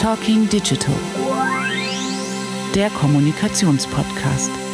[0.00, 0.94] Talking Digital,
[2.76, 4.67] der Kommunikationspodcast.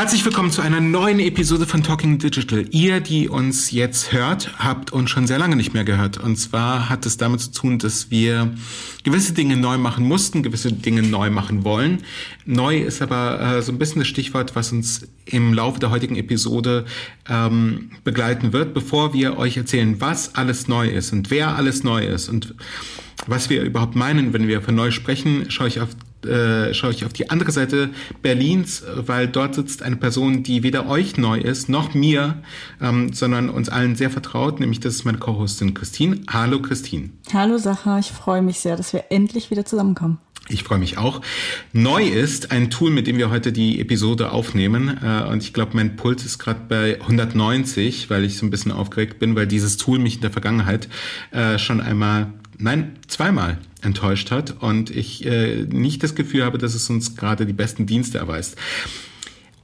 [0.00, 2.64] Herzlich willkommen zu einer neuen Episode von Talking Digital.
[2.70, 6.16] Ihr, die uns jetzt hört, habt uns schon sehr lange nicht mehr gehört.
[6.16, 8.50] Und zwar hat es damit zu tun, dass wir
[9.04, 11.98] gewisse Dinge neu machen mussten, gewisse Dinge neu machen wollen.
[12.46, 16.16] Neu ist aber äh, so ein bisschen das Stichwort, was uns im Laufe der heutigen
[16.16, 16.86] Episode
[17.28, 22.06] ähm, begleiten wird, bevor wir euch erzählen, was alles neu ist und wer alles neu
[22.06, 22.54] ist und
[23.26, 25.90] was wir überhaupt meinen, wenn wir von neu sprechen, schaue ich auf
[26.24, 27.90] äh, schaue ich auf die andere Seite
[28.22, 32.42] Berlins, weil dort sitzt eine Person, die weder euch neu ist, noch mir,
[32.80, 36.20] ähm, sondern uns allen sehr vertraut, nämlich das ist meine Co-Hostin Christine.
[36.28, 37.10] Hallo Christine.
[37.32, 40.18] Hallo Sacha, ich freue mich sehr, dass wir endlich wieder zusammenkommen.
[40.52, 41.20] Ich freue mich auch.
[41.72, 44.98] Neu ist ein Tool, mit dem wir heute die Episode aufnehmen.
[45.02, 48.72] Äh, und ich glaube, mein Puls ist gerade bei 190, weil ich so ein bisschen
[48.72, 50.88] aufgeregt bin, weil dieses Tool mich in der Vergangenheit
[51.30, 56.74] äh, schon einmal nein, zweimal enttäuscht hat und ich äh, nicht das Gefühl habe, dass
[56.74, 58.56] es uns gerade die besten Dienste erweist.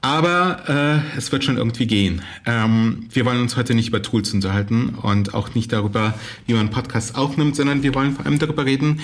[0.07, 2.23] Aber äh, es wird schon irgendwie gehen.
[2.45, 6.15] Ähm, wir wollen uns heute nicht über Tools unterhalten und auch nicht darüber,
[6.47, 9.01] wie man Podcasts aufnimmt, sondern wir wollen vor allem darüber reden,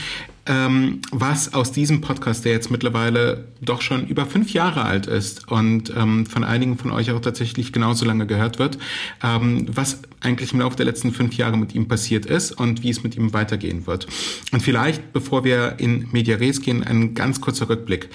[0.46, 5.50] ähm, was aus diesem Podcast, der jetzt mittlerweile doch schon über fünf Jahre alt ist
[5.50, 8.78] und ähm, von einigen von euch auch tatsächlich genauso lange gehört wird,
[9.24, 12.90] ähm, was eigentlich im Laufe der letzten fünf Jahre mit ihm passiert ist und wie
[12.90, 14.06] es mit ihm weitergehen wird.
[14.52, 18.08] Und vielleicht, bevor wir in Media Res gehen, ein ganz kurzer Rückblick.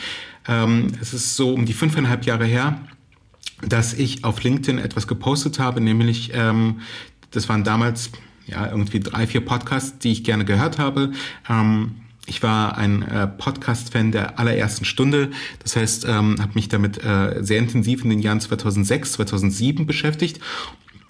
[0.47, 2.79] Ähm, es ist so um die fünfeinhalb Jahre her,
[3.67, 6.81] dass ich auf LinkedIn etwas gepostet habe, nämlich ähm,
[7.31, 8.11] das waren damals
[8.45, 11.11] ja irgendwie drei, vier Podcasts, die ich gerne gehört habe.
[11.49, 11.95] Ähm,
[12.25, 15.31] ich war ein äh, Podcast-Fan der allerersten Stunde.
[15.63, 20.41] Das heißt, ähm, habe mich damit äh, sehr intensiv in den Jahren 2006, 2007 beschäftigt.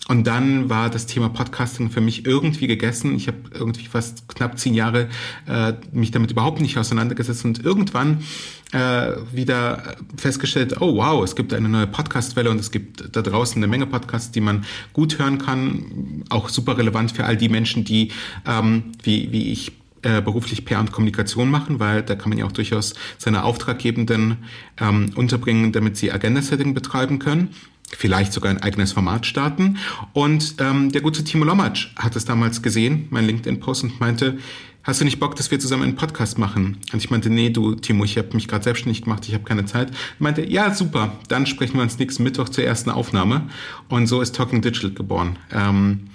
[0.08, 3.16] Und dann war das Thema Podcasting für mich irgendwie gegessen.
[3.16, 5.10] Ich habe irgendwie fast knapp zehn Jahre
[5.48, 8.24] äh, mich damit überhaupt nicht auseinandergesetzt und irgendwann
[8.72, 13.62] äh, wieder festgestellt, oh wow, es gibt eine neue Podcastwelle und es gibt da draußen
[13.62, 14.64] eine Menge Podcasts, die man
[14.94, 16.24] gut hören kann.
[16.30, 18.12] Auch super relevant für all die Menschen, die
[18.46, 22.46] ähm, wie, wie ich äh, beruflich PR und Kommunikation machen, weil da kann man ja
[22.46, 24.38] auch durchaus seine Auftraggebenden
[24.80, 27.50] ähm, unterbringen, damit sie Agenda-Setting betreiben können
[27.96, 29.78] vielleicht sogar ein eigenes Format starten.
[30.14, 34.38] Und ähm, der gute Timo Lomatsch hat es damals gesehen, mein LinkedIn-Post, und meinte,
[34.84, 36.78] hast du nicht Bock, dass wir zusammen einen Podcast machen?
[36.92, 39.66] Und ich meinte, nee, du Timo, ich habe mich gerade selbstständig gemacht, ich habe keine
[39.66, 39.90] Zeit.
[39.92, 43.50] Er meinte, ja, super, dann sprechen wir uns nächsten Mittwoch zur ersten Aufnahme.
[43.90, 45.38] Und so ist Talking Digital geboren.
[45.52, 46.08] Ähm,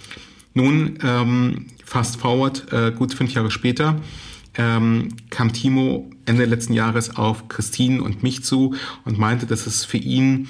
[0.55, 4.01] nun, ähm, fast forward, äh, gut fünf Jahre später,
[4.55, 9.85] ähm, kam Timo Ende letzten Jahres auf Christine und mich zu und meinte, dass es
[9.85, 10.49] für ihn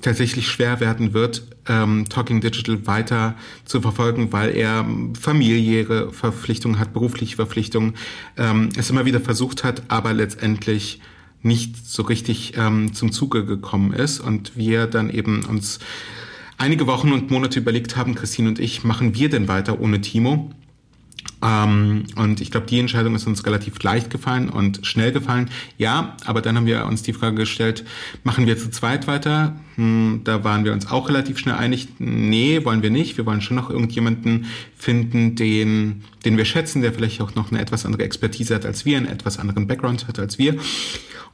[0.00, 4.86] tatsächlich schwer werden wird, ähm, Talking Digital weiter zu verfolgen, weil er
[5.18, 7.94] familiäre Verpflichtungen hat, berufliche Verpflichtungen,
[8.36, 11.00] ähm, es immer wieder versucht hat, aber letztendlich
[11.42, 15.78] nicht so richtig ähm, zum Zuge gekommen ist und wir dann eben uns
[16.56, 20.50] einige Wochen und Monate überlegt haben, Christine und ich, machen wir denn weiter ohne Timo?
[21.42, 25.50] Ähm, und ich glaube, die Entscheidung ist uns relativ leicht gefallen und schnell gefallen.
[25.76, 27.84] Ja, aber dann haben wir uns die Frage gestellt,
[28.24, 29.56] machen wir zu zweit weiter?
[29.76, 33.16] Hm, da waren wir uns auch relativ schnell einig, nee, wollen wir nicht.
[33.16, 37.60] Wir wollen schon noch irgendjemanden finden, den, den wir schätzen, der vielleicht auch noch eine
[37.60, 40.56] etwas andere Expertise hat als wir, einen etwas anderen Background hat als wir.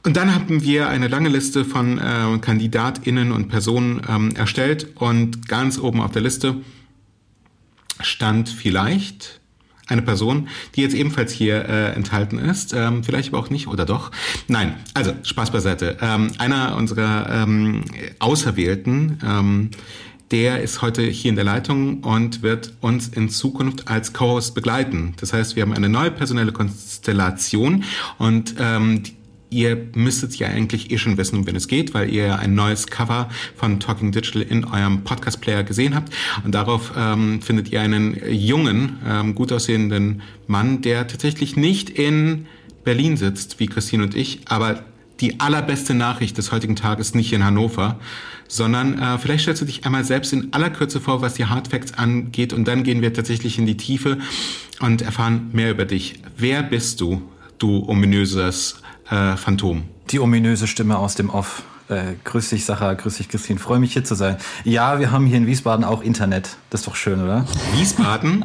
[0.03, 5.47] Und dann haben wir eine lange Liste von äh, KandidatInnen und Personen ähm, erstellt und
[5.47, 6.57] ganz oben auf der Liste
[8.01, 9.39] stand vielleicht
[9.87, 13.85] eine Person, die jetzt ebenfalls hier äh, enthalten ist, ähm, vielleicht aber auch nicht oder
[13.85, 14.11] doch.
[14.47, 15.97] Nein, also Spaß beiseite.
[16.01, 17.83] Ähm, einer unserer ähm,
[18.19, 19.71] Auserwählten, ähm,
[20.31, 25.13] der ist heute hier in der Leitung und wird uns in Zukunft als Co-Host begleiten.
[25.19, 27.83] Das heißt, wir haben eine neue personelle Konstellation
[28.17, 29.03] und ähm,
[29.55, 32.87] ihr müsstet ja eigentlich eh schon wissen, um wen es geht, weil ihr ein neues
[32.87, 36.13] Cover von Talking Digital in eurem Podcast-Player gesehen habt.
[36.43, 42.47] Und darauf ähm, findet ihr einen jungen, ähm, gut aussehenden Mann, der tatsächlich nicht in
[42.83, 44.83] Berlin sitzt, wie Christine und ich, aber
[45.21, 47.97] die allerbeste Nachricht des heutigen Tages nicht in Hannover,
[48.49, 51.93] sondern äh, vielleicht stellst du dich einmal selbst in aller Kürze vor, was die Hardfacts
[51.93, 54.17] angeht und dann gehen wir tatsächlich in die Tiefe
[54.81, 56.15] und erfahren mehr über dich.
[56.37, 57.21] Wer bist du,
[57.57, 59.83] du ominöses äh, Phantom.
[60.11, 61.63] Die ominöse Stimme aus dem Off.
[61.87, 63.59] Äh, grüß dich, Sacha, grüß dich, Christine.
[63.59, 64.37] Freue mich hier zu sein.
[64.63, 66.57] Ja, wir haben hier in Wiesbaden auch Internet.
[66.71, 67.45] Das ist doch schön, oder?
[67.75, 68.43] Wiesbaden?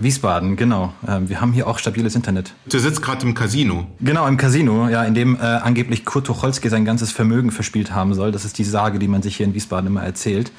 [0.00, 0.94] Wiesbaden, genau.
[1.06, 2.54] Ähm, wir haben hier auch stabiles Internet.
[2.70, 3.86] Du sitzt gerade im Casino.
[4.00, 8.14] Genau, im Casino, ja, in dem äh, angeblich Kurt Tucholsky sein ganzes Vermögen verspielt haben
[8.14, 8.32] soll.
[8.32, 10.50] Das ist die Sage, die man sich hier in Wiesbaden immer erzählt.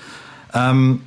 [0.54, 1.02] Ähm,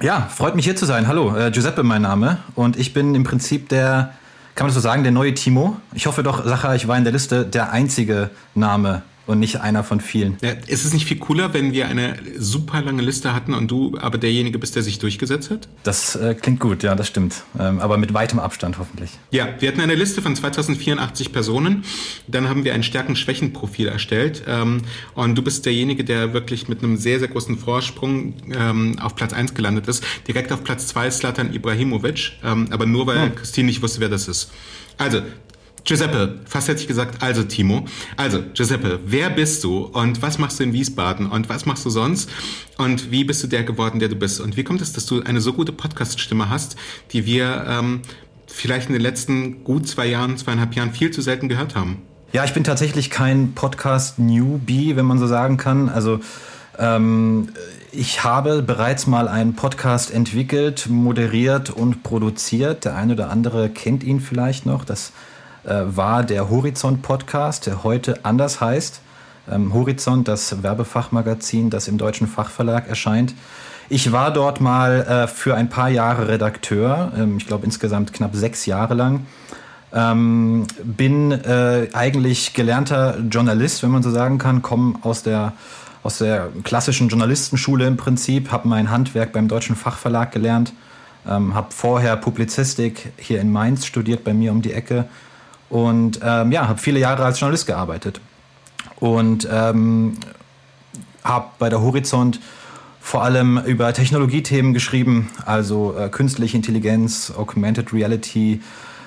[0.00, 1.08] ja, freut mich hier zu sein.
[1.08, 2.38] Hallo, äh, Giuseppe mein Name.
[2.54, 4.14] Und ich bin im Prinzip der
[4.58, 5.76] kann man das so sagen, der neue Timo?
[5.94, 9.84] Ich hoffe doch, Sacha, ich war in der Liste der einzige Name, und nicht einer
[9.84, 10.38] von vielen.
[10.42, 13.96] Ja, ist es nicht viel cooler, wenn wir eine super lange Liste hatten und du
[14.00, 15.68] aber derjenige bist, der sich durchgesetzt hat?
[15.82, 17.44] Das äh, klingt gut, ja, das stimmt.
[17.58, 19.10] Ähm, aber mit weitem Abstand hoffentlich.
[19.30, 21.84] Ja, wir hatten eine Liste von 2084 Personen.
[22.26, 24.44] Dann haben wir ein Stärken-Schwächen-Profil erstellt.
[24.46, 24.80] Ähm,
[25.14, 29.34] und du bist derjenige, der wirklich mit einem sehr, sehr großen Vorsprung ähm, auf Platz
[29.34, 30.02] 1 gelandet ist.
[30.26, 33.34] Direkt auf Platz 2 ist Slatan Ibrahimovic, ähm, aber nur weil hm.
[33.34, 34.50] Christine nicht wusste, wer das ist.
[34.96, 35.22] Also,
[35.88, 37.86] Giuseppe, fast hätte ich gesagt, also Timo.
[38.18, 41.88] Also, Giuseppe, wer bist du und was machst du in Wiesbaden und was machst du
[41.88, 42.28] sonst
[42.76, 44.38] und wie bist du der geworden, der du bist?
[44.38, 46.76] Und wie kommt es, dass du eine so gute Podcast-Stimme hast,
[47.12, 48.02] die wir ähm,
[48.46, 52.02] vielleicht in den letzten gut zwei Jahren, zweieinhalb Jahren viel zu selten gehört haben?
[52.34, 55.88] Ja, ich bin tatsächlich kein Podcast-Newbie, wenn man so sagen kann.
[55.88, 56.20] Also,
[56.78, 57.48] ähm,
[57.92, 62.84] ich habe bereits mal einen Podcast entwickelt, moderiert und produziert.
[62.84, 64.84] Der eine oder andere kennt ihn vielleicht noch.
[64.84, 65.12] Das
[65.74, 69.00] war der Horizont Podcast, der heute anders heißt.
[69.50, 73.34] Ähm, Horizont, das Werbefachmagazin, das im Deutschen Fachverlag erscheint.
[73.90, 78.34] Ich war dort mal äh, für ein paar Jahre Redakteur, ähm, ich glaube insgesamt knapp
[78.34, 79.26] sechs Jahre lang.
[79.90, 85.54] Ähm, bin äh, eigentlich gelernter Journalist, wenn man so sagen kann, komme aus der,
[86.02, 90.74] aus der klassischen Journalistenschule im Prinzip, habe mein Handwerk beim Deutschen Fachverlag gelernt,
[91.26, 95.06] ähm, habe vorher Publizistik hier in Mainz studiert, bei mir um die Ecke
[95.70, 98.20] und ähm, ja, habe viele Jahre als Journalist gearbeitet.
[98.96, 100.14] Und ähm,
[101.24, 102.40] habe bei der Horizont
[103.00, 108.60] vor allem über Technologiethemen geschrieben, also äh, künstliche Intelligenz, Augmented Reality,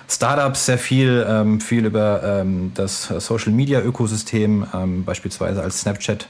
[0.08, 6.28] Startups sehr viel, ähm, viel über ähm, das Social Media Ökosystem, ähm, beispielsweise als Snapchat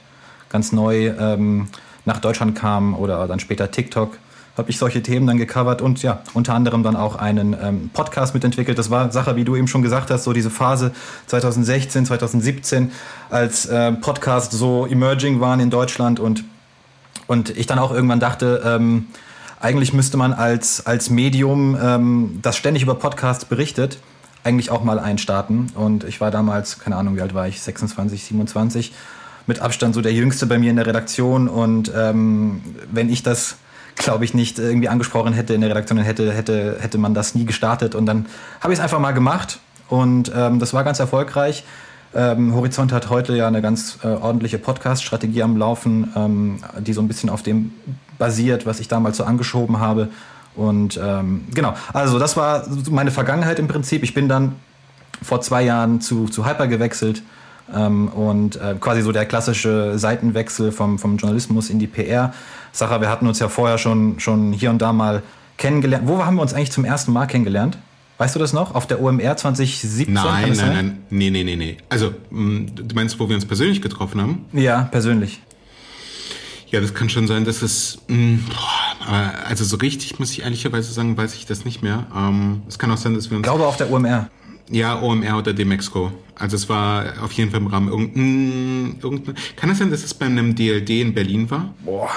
[0.50, 1.68] ganz neu ähm,
[2.06, 4.18] nach Deutschland kam oder dann später TikTok
[4.57, 8.33] habe ich solche Themen dann gecovert und ja, unter anderem dann auch einen ähm, Podcast
[8.33, 8.77] mitentwickelt.
[8.77, 10.92] Das war Sache, wie du eben schon gesagt hast, so diese Phase
[11.27, 12.92] 2016, 2017,
[13.30, 16.44] als äh, Podcasts so emerging waren in Deutschland und,
[17.27, 19.07] und ich dann auch irgendwann dachte, ähm,
[19.62, 24.00] eigentlich müsste man als, als Medium, ähm, das ständig über Podcasts berichtet,
[24.44, 25.71] eigentlich auch mal einstarten.
[25.75, 28.94] Und ich war damals, keine Ahnung, wie alt war ich, 26, 27,
[29.47, 31.47] mit Abstand so der Jüngste bei mir in der Redaktion.
[31.47, 32.62] Und ähm,
[32.92, 33.57] wenn ich das
[33.96, 37.36] glaube ich, nicht irgendwie angesprochen hätte in der Redaktion, dann hätte, hätte, hätte man das
[37.36, 37.96] nie gestartet.
[37.96, 38.26] Und dann
[38.60, 39.60] habe ich es einfach mal gemacht
[39.90, 41.64] und ähm, das war ganz erfolgreich.
[42.14, 47.02] Ähm, Horizont hat heute ja eine ganz äh, ordentliche Podcast-Strategie am Laufen, ähm, die so
[47.02, 47.74] ein bisschen auf dem
[48.18, 50.10] basiert, was ich damals so angeschoben habe.
[50.56, 54.04] Und ähm, genau, also das war meine Vergangenheit im Prinzip.
[54.04, 54.56] Ich bin dann
[55.22, 57.24] vor zwei Jahren zu, zu Hyper gewechselt
[57.74, 62.34] ähm, und äh, quasi so der klassische Seitenwechsel vom, vom Journalismus in die PR.
[62.71, 65.23] Sache, wir hatten uns ja vorher schon, schon hier und da mal
[65.57, 66.07] kennengelernt.
[66.07, 67.77] Wo haben wir uns eigentlich zum ersten Mal kennengelernt?
[68.18, 68.75] Weißt du das noch?
[68.75, 70.13] Auf der OMR 2017?
[70.13, 70.73] Nein, nein, sein?
[70.73, 70.97] nein.
[71.09, 71.77] Nee, nee, nee, nee.
[71.89, 74.45] Also, mm, du meinst, wo wir uns persönlich getroffen haben?
[74.53, 75.41] Ja, persönlich.
[76.68, 77.97] Ja, das kann schon sein, dass es.
[78.07, 78.35] Mm,
[79.50, 82.06] also, so richtig, muss ich ehrlicherweise sagen, weiß ich das nicht mehr.
[82.15, 83.47] Ähm, es kann auch sein, dass wir uns.
[83.47, 84.29] Ich glaube auf der OMR.
[84.69, 86.12] Ja, OMR oder Demexco.
[86.35, 89.35] Also es war auf jeden Fall im Rahmen irgendein, irgendein.
[89.56, 91.73] Kann es sein, dass es bei einem DLD in Berlin war?
[91.83, 92.09] Boah,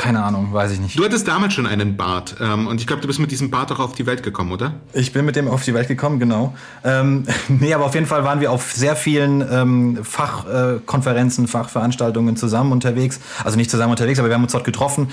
[0.00, 0.98] keine Ahnung, weiß ich nicht.
[0.98, 3.70] Du hattest damals schon einen Bart ähm, und ich glaube, du bist mit diesem Bart
[3.70, 4.72] auch auf die Welt gekommen, oder?
[4.94, 6.54] Ich bin mit dem auf die Welt gekommen, genau.
[6.82, 12.34] Ähm, nee, aber auf jeden Fall waren wir auf sehr vielen ähm, Fachkonferenzen, äh, Fachveranstaltungen
[12.36, 13.20] zusammen unterwegs.
[13.44, 15.08] Also nicht zusammen unterwegs, aber wir haben uns dort getroffen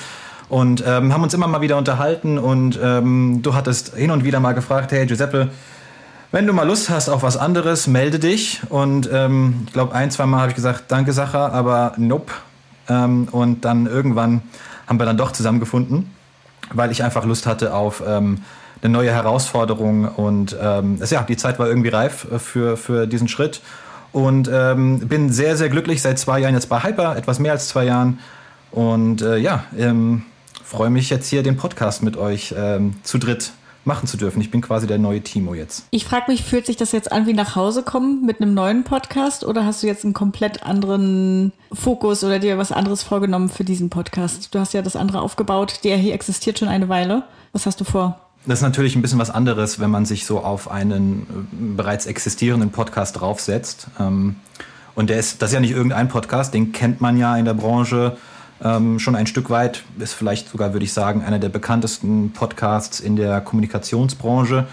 [0.48, 4.39] und ähm, haben uns immer mal wieder unterhalten und ähm, du hattest hin und wieder
[4.39, 5.50] mal gefragt, hey Giuseppe,
[6.32, 8.62] wenn du mal Lust hast auf was anderes, melde dich.
[8.70, 12.32] Und ähm, ich glaube, ein, zwei Mal habe ich gesagt, danke Sacha, aber nope.
[12.89, 14.41] Ähm, und dann irgendwann
[14.88, 16.10] haben wir dann doch zusammengefunden,
[16.72, 18.39] weil ich einfach Lust hatte auf ähm,
[18.82, 23.27] eine neue Herausforderung und ähm, ja, die Zeit war irgendwie reif äh, für, für diesen
[23.27, 23.62] Schritt
[24.12, 26.01] und ähm, bin sehr, sehr glücklich.
[26.01, 28.20] Seit zwei Jahren jetzt bei Hyper, etwas mehr als zwei Jahren
[28.72, 30.24] und äh, ja, ähm,
[30.63, 33.51] freue mich jetzt hier den Podcast mit euch ähm, zu dritt
[33.88, 34.39] machen zu dürfen.
[34.41, 35.86] Ich bin quasi der neue Timo jetzt.
[35.89, 38.84] Ich frage mich, fühlt sich das jetzt an wie nach Hause kommen mit einem neuen
[38.84, 43.63] Podcast oder hast du jetzt einen komplett anderen Fokus oder dir was anderes vorgenommen für
[43.63, 44.53] diesen Podcast?
[44.53, 47.24] Du hast ja das andere aufgebaut, der hier existiert schon eine Weile.
[47.53, 48.20] Was hast du vor?
[48.46, 52.06] Das ist natürlich ein bisschen was anderes, wenn man sich so auf einen äh, bereits
[52.06, 53.88] existierenden Podcast draufsetzt.
[54.00, 54.36] Ähm,
[54.96, 57.53] und der ist, das ist ja nicht irgendein Podcast, den kennt man ja in der
[57.53, 58.17] Branche
[58.64, 63.00] ähm, schon ein Stück weit, ist vielleicht sogar, würde ich sagen, einer der bekanntesten Podcasts
[63.00, 64.68] in der Kommunikationsbranche.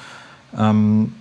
[0.57, 1.14] Ähm,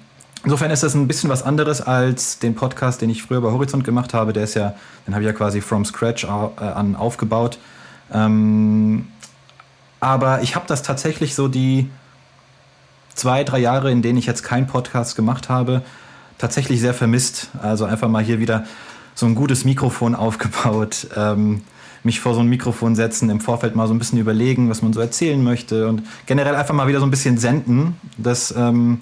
[0.43, 3.83] insofern ist das ein bisschen was anderes als den Podcast, den ich früher bei Horizont
[3.83, 4.33] gemacht habe.
[4.33, 4.75] Der ist ja,
[5.07, 7.57] den habe ich ja quasi from scratch äh, an aufgebaut.
[8.13, 9.07] Ähm,
[9.99, 11.89] aber ich habe das tatsächlich so die
[13.15, 15.81] zwei, drei Jahre, in denen ich jetzt keinen Podcast gemacht habe,
[16.37, 17.49] tatsächlich sehr vermisst.
[17.61, 18.65] Also einfach mal hier wieder
[19.15, 21.61] so ein gutes Mikrofon aufgebaut, ähm,
[22.03, 24.93] mich vor so ein Mikrofon setzen, im Vorfeld mal so ein bisschen überlegen, was man
[24.93, 27.95] so erzählen möchte und generell einfach mal wieder so ein bisschen senden.
[28.17, 28.99] Das, ähm,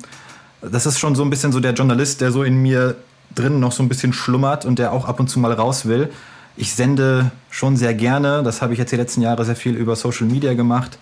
[0.62, 2.96] das ist schon so ein bisschen so der Journalist, der so in mir
[3.34, 6.10] drin noch so ein bisschen schlummert und der auch ab und zu mal raus will.
[6.58, 9.96] Ich sende schon sehr gerne, das habe ich jetzt die letzten Jahre sehr viel über
[9.96, 11.00] Social Media gemacht.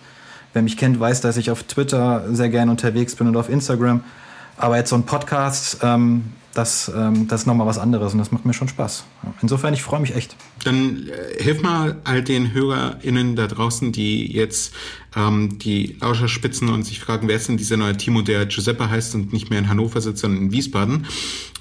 [0.52, 4.02] Wer mich kennt, weiß, dass ich auf Twitter sehr gerne unterwegs bin und auf Instagram.
[4.56, 8.32] Aber jetzt so ein Podcast, ähm, das, ähm, das ist nochmal was anderes und das
[8.32, 9.04] macht mir schon Spaß.
[9.40, 10.36] Insofern, ich freue mich echt.
[10.64, 14.72] Dann äh, hilf mal all den HörerInnen da draußen, die jetzt
[15.16, 18.90] ähm, die Lauscher spitzen und sich fragen, wer ist denn dieser neue Timo, der Giuseppe
[18.90, 21.06] heißt und nicht mehr in Hannover sitzt, sondern in Wiesbaden.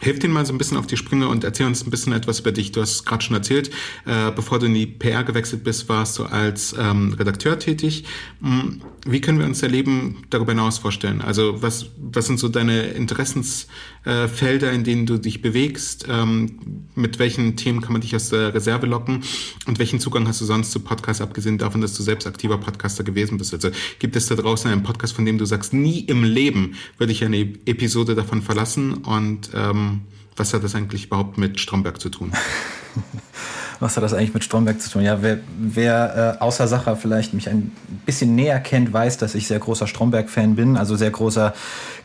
[0.01, 2.39] Hilf den mal so ein bisschen auf die Sprünge und erzähl uns ein bisschen etwas
[2.39, 2.71] über dich.
[2.71, 3.69] Du hast gerade schon erzählt,
[4.05, 8.05] äh, bevor du in die PR gewechselt bist, warst du als ähm, Redakteur tätig.
[8.41, 11.21] Hm, wie können wir uns dein Leben darüber hinaus vorstellen?
[11.21, 13.69] Also was, was sind so deine Interessensfelder,
[14.05, 14.27] äh,
[14.73, 16.05] in denen du dich bewegst?
[16.09, 19.23] Ähm, mit welchen Themen kann man dich aus der Reserve locken?
[19.67, 23.03] Und welchen Zugang hast du sonst zu Podcasts, abgesehen davon, dass du selbst aktiver Podcaster
[23.03, 23.53] gewesen bist?
[23.53, 27.11] Also gibt es da draußen einen Podcast, von dem du sagst, nie im Leben würde
[27.11, 28.93] ich eine Episode davon verlassen?
[28.95, 30.01] Und ähm,
[30.35, 32.31] was hat das eigentlich überhaupt mit Stromberg zu tun?
[33.79, 35.03] was hat das eigentlich mit Stromberg zu tun?
[35.03, 37.71] Ja, wer, wer äh, außer Sacher vielleicht mich ein
[38.05, 41.53] bisschen näher kennt, weiß, dass ich sehr großer Stromberg-Fan bin, also sehr großer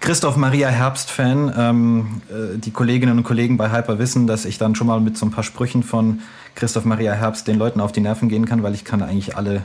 [0.01, 1.53] Christoph Maria Herbst-Fan.
[1.57, 5.19] Ähm, äh, die Kolleginnen und Kollegen bei Hyper wissen, dass ich dann schon mal mit
[5.19, 6.21] so ein paar Sprüchen von
[6.55, 9.63] Christoph Maria Herbst den Leuten auf die Nerven gehen kann, weil ich kann eigentlich alle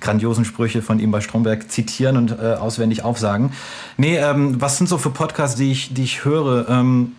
[0.00, 3.52] grandiosen Sprüche von ihm bei Stromberg zitieren und äh, auswendig aufsagen.
[3.96, 6.68] Nee, ähm, was sind so für Podcasts, die ich, die ich höre?
[6.68, 7.12] Ähm,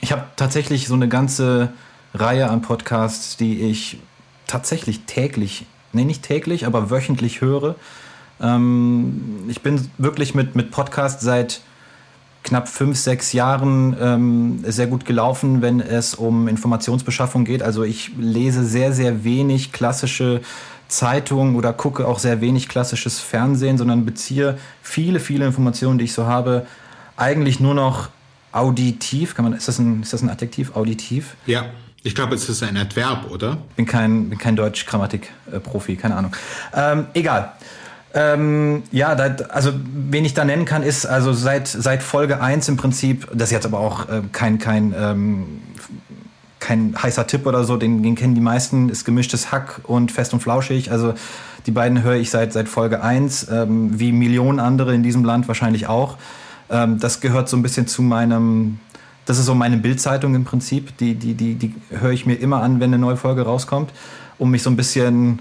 [0.00, 1.68] ich habe tatsächlich so eine ganze
[2.14, 3.98] Reihe an Podcasts, die ich
[4.46, 7.76] tatsächlich täglich, nee, nicht täglich, aber wöchentlich höre.
[8.40, 11.62] Ähm, ich bin wirklich mit, mit Podcasts seit
[12.42, 17.62] knapp fünf, sechs Jahren ähm, sehr gut gelaufen, wenn es um Informationsbeschaffung geht.
[17.62, 20.40] Also ich lese sehr, sehr wenig klassische
[20.88, 26.12] Zeitungen oder gucke auch sehr wenig klassisches Fernsehen, sondern beziehe viele, viele Informationen, die ich
[26.12, 26.66] so habe,
[27.16, 28.10] eigentlich nur noch
[28.50, 29.34] auditiv.
[29.34, 30.76] Kann man, ist das ein, ist das ein Adjektiv?
[30.76, 31.36] Auditiv?
[31.46, 31.66] Ja.
[32.04, 33.58] Ich glaube, es ist ein Adverb, oder?
[33.76, 36.34] Bin kein, bin kein Deutsch-Grammatik-Profi, keine Ahnung.
[36.74, 37.52] Ähm, egal.
[38.14, 42.68] Ähm, ja, da, also wen ich da nennen kann, ist also seit, seit Folge 1
[42.68, 45.62] im Prinzip, das ist jetzt aber auch äh, kein, kein, ähm,
[46.58, 50.34] kein heißer Tipp oder so, den, den kennen die meisten, ist gemischtes Hack und fest
[50.34, 50.90] und flauschig.
[50.90, 51.14] Also
[51.66, 55.48] die beiden höre ich seit, seit Folge 1, ähm, wie Millionen andere in diesem Land
[55.48, 56.18] wahrscheinlich auch.
[56.68, 58.80] Ähm, das gehört so ein bisschen zu meinem,
[59.24, 60.96] das ist so meine Bildzeitung im Prinzip.
[60.98, 63.90] Die, die, die, die höre ich mir immer an, wenn eine neue Folge rauskommt,
[64.38, 65.40] um mich so ein bisschen,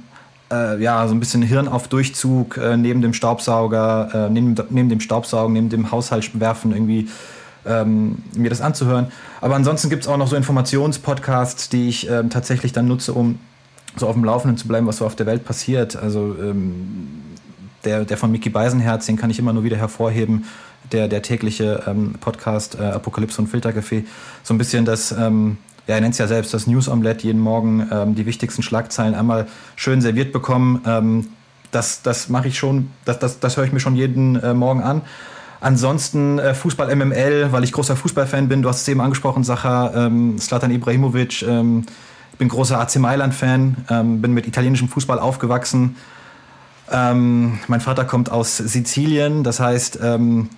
[0.52, 4.90] äh, ja, so ein bisschen Hirn auf Durchzug äh, neben dem Staubsauger, äh, neben, neben
[4.90, 7.10] dem Staubsaugen, neben dem Haushaltswerfen irgendwie
[7.66, 9.12] ähm, mir das anzuhören.
[9.40, 13.40] Aber ansonsten gibt es auch noch so Informationspodcasts, die ich ähm, tatsächlich dann nutze, um
[13.96, 15.96] so auf dem Laufenden zu bleiben, was so auf der Welt passiert.
[15.96, 17.08] Also ähm,
[17.84, 20.46] der, der von Mickey Beisenherz, den kann ich immer nur wieder hervorheben
[20.92, 24.04] der, der tägliche ähm, Podcast äh, Apokalypse und Filtercafé
[24.44, 25.58] so ein bisschen das, ähm,
[25.88, 29.16] ja, er nennt es ja selbst, das News Omelette, jeden Morgen ähm, die wichtigsten Schlagzeilen
[29.16, 30.82] einmal schön serviert bekommen.
[30.86, 31.28] Ähm,
[31.72, 34.84] das das mache ich schon, das, das, das höre ich mir schon jeden äh, Morgen
[34.84, 35.02] an.
[35.62, 38.64] Ansonsten äh, Fußball MML, weil ich großer Fußballfan bin.
[38.64, 41.44] Du hast es eben angesprochen, Sacha, ähm, Slatan Ibrahimovic.
[41.44, 41.86] Ähm,
[42.42, 45.96] bin großer AC Mailand-Fan, ähm, bin mit italienischem Fußball aufgewachsen.
[46.92, 50.50] Ähm, mein Vater kommt aus Sizilien, das heißt, ähm,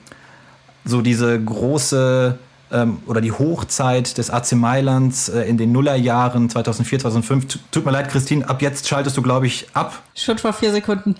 [0.85, 2.37] so diese große
[2.73, 7.59] ähm, oder die Hochzeit des AC Mailands äh, in den Nullerjahren 2004, 2005.
[7.71, 10.01] Tut mir leid, Christine, ab jetzt schaltest du, glaube ich, ab.
[10.15, 11.15] Schon vor vier Sekunden.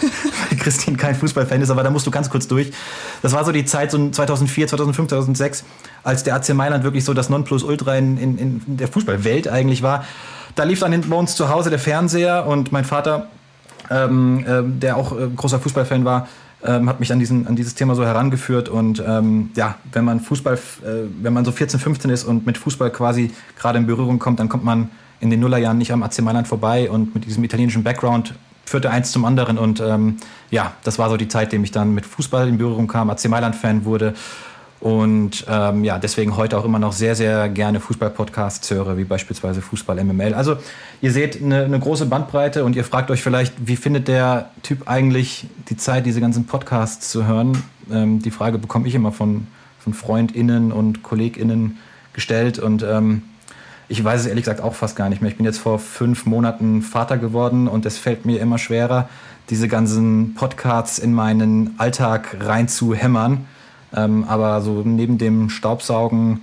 [0.48, 2.72] Weil Christine kein Fußballfan ist, aber da musst du ganz kurz durch.
[3.20, 5.64] Das war so die Zeit so 2004, 2005, 2006,
[6.04, 10.04] als der AC Mailand wirklich so das Nonplusultra in, in, in der Fußballwelt eigentlich war.
[10.54, 13.28] Da lief dann bei uns zu Hause der Fernseher und mein Vater,
[13.90, 16.28] ähm, äh, der auch äh, großer Fußballfan war,
[16.64, 18.68] ähm, hat mich an, diesen, an dieses Thema so herangeführt.
[18.68, 22.58] Und ähm, ja, wenn man Fußball, äh, wenn man so 14, 15 ist und mit
[22.58, 24.90] Fußball quasi gerade in Berührung kommt, dann kommt man
[25.20, 29.12] in den Nullerjahren nicht am AC Mailand vorbei und mit diesem italienischen Background führte eins
[29.12, 29.58] zum anderen.
[29.58, 30.16] Und ähm,
[30.50, 33.10] ja, das war so die Zeit, in dem ich dann mit Fußball in Berührung kam,
[33.10, 34.14] AC Mailand-Fan wurde
[34.82, 39.62] und ähm, ja, deswegen heute auch immer noch sehr, sehr gerne Fußball-Podcasts höre, wie beispielsweise
[39.62, 40.34] Fußball MML.
[40.34, 40.56] Also
[41.00, 44.88] ihr seht eine, eine, große Bandbreite und ihr fragt euch vielleicht, wie findet der Typ
[44.88, 47.62] eigentlich die Zeit, diese ganzen Podcasts zu hören?
[47.92, 49.46] Ähm, die Frage bekomme ich immer von,
[49.78, 51.78] von FreundInnen und KollegInnen
[52.12, 53.22] gestellt und ähm,
[53.86, 55.30] ich weiß es ehrlich gesagt auch fast gar nicht mehr.
[55.30, 59.08] Ich bin jetzt vor fünf Monaten Vater geworden und es fällt mir immer schwerer,
[59.48, 63.46] diese ganzen Podcasts in meinen Alltag reinzuhämmern
[63.94, 66.42] Ähm, aber so neben dem Staubsaugen,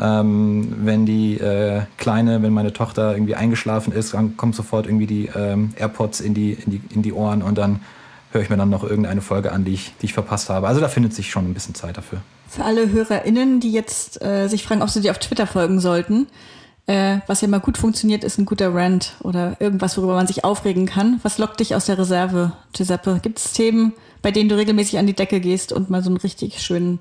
[0.00, 5.06] ähm, wenn die äh, Kleine, wenn meine Tochter irgendwie eingeschlafen ist, dann kommt sofort irgendwie
[5.06, 7.80] die ähm, AirPods in die, in, die, in die Ohren und dann
[8.32, 10.68] höre ich mir dann noch irgendeine Folge an, die ich, die ich verpasst habe.
[10.68, 12.20] Also da findet sich schon ein bisschen Zeit dafür.
[12.48, 16.26] Für alle HörerInnen, die jetzt äh, sich fragen, ob sie dir auf Twitter folgen sollten,
[16.86, 20.44] äh, was ja mal gut funktioniert, ist ein guter Rant oder irgendwas, worüber man sich
[20.44, 21.20] aufregen kann.
[21.22, 23.20] Was lockt dich aus der Reserve, Giuseppe?
[23.22, 26.16] Gibt es Themen, bei denen du regelmäßig an die Decke gehst und mal so einen
[26.16, 26.98] richtig schönen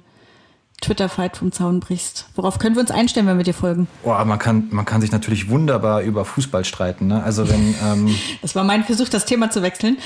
[0.81, 2.27] Twitter-Fight vom Zaun brichst.
[2.35, 3.87] Worauf können wir uns einstellen, wenn wir dir folgen?
[4.03, 7.07] Boah, man kann, man kann sich natürlich wunderbar über Fußball streiten.
[7.07, 7.21] Ne?
[7.23, 9.97] Also wenn, ähm das war mein Versuch, das Thema zu wechseln.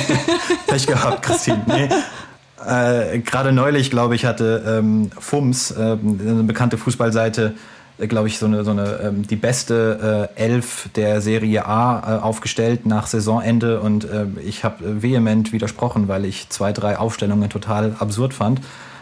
[0.66, 1.62] Pech gehabt, Christine.
[1.66, 1.88] Nee.
[2.66, 7.54] Äh, Gerade neulich, glaube ich, hatte ähm, FUMS, äh, eine bekannte Fußballseite,
[8.06, 12.20] glaube ich, so eine, so eine ähm, die beste äh, Elf der Serie A äh,
[12.20, 17.96] aufgestellt nach Saisonende und äh, ich habe vehement widersprochen, weil ich zwei, drei Aufstellungen total
[17.98, 18.60] absurd fand.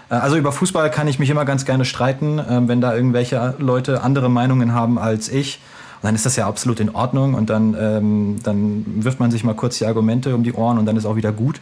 [0.09, 3.55] Äh, also über Fußball kann ich mich immer ganz gerne streiten, äh, wenn da irgendwelche
[3.59, 5.61] Leute andere Meinungen haben als ich.
[5.97, 9.45] Und dann ist das ja absolut in Ordnung und dann, ähm, dann wirft man sich
[9.45, 11.61] mal kurz die Argumente um die Ohren und dann ist auch wieder gut.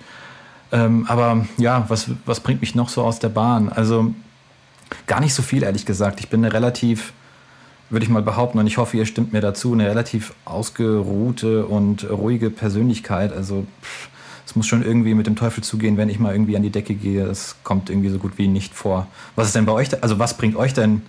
[0.72, 3.68] Ähm, aber ja, was, was bringt mich noch so aus der Bahn?
[3.68, 4.12] Also
[5.06, 6.20] gar nicht so viel, ehrlich gesagt.
[6.20, 7.12] Ich bin eine relativ,
[7.94, 12.08] würde ich mal behaupten, und ich hoffe, ihr stimmt mir dazu, eine relativ ausgeruhte und
[12.10, 13.32] ruhige Persönlichkeit.
[13.32, 13.66] Also
[14.46, 16.94] es muss schon irgendwie mit dem Teufel zugehen, wenn ich mal irgendwie an die Decke
[16.94, 17.24] gehe.
[17.24, 19.06] Das kommt irgendwie so gut wie nicht vor.
[19.36, 21.02] Was ist denn bei euch, also was bringt euch denn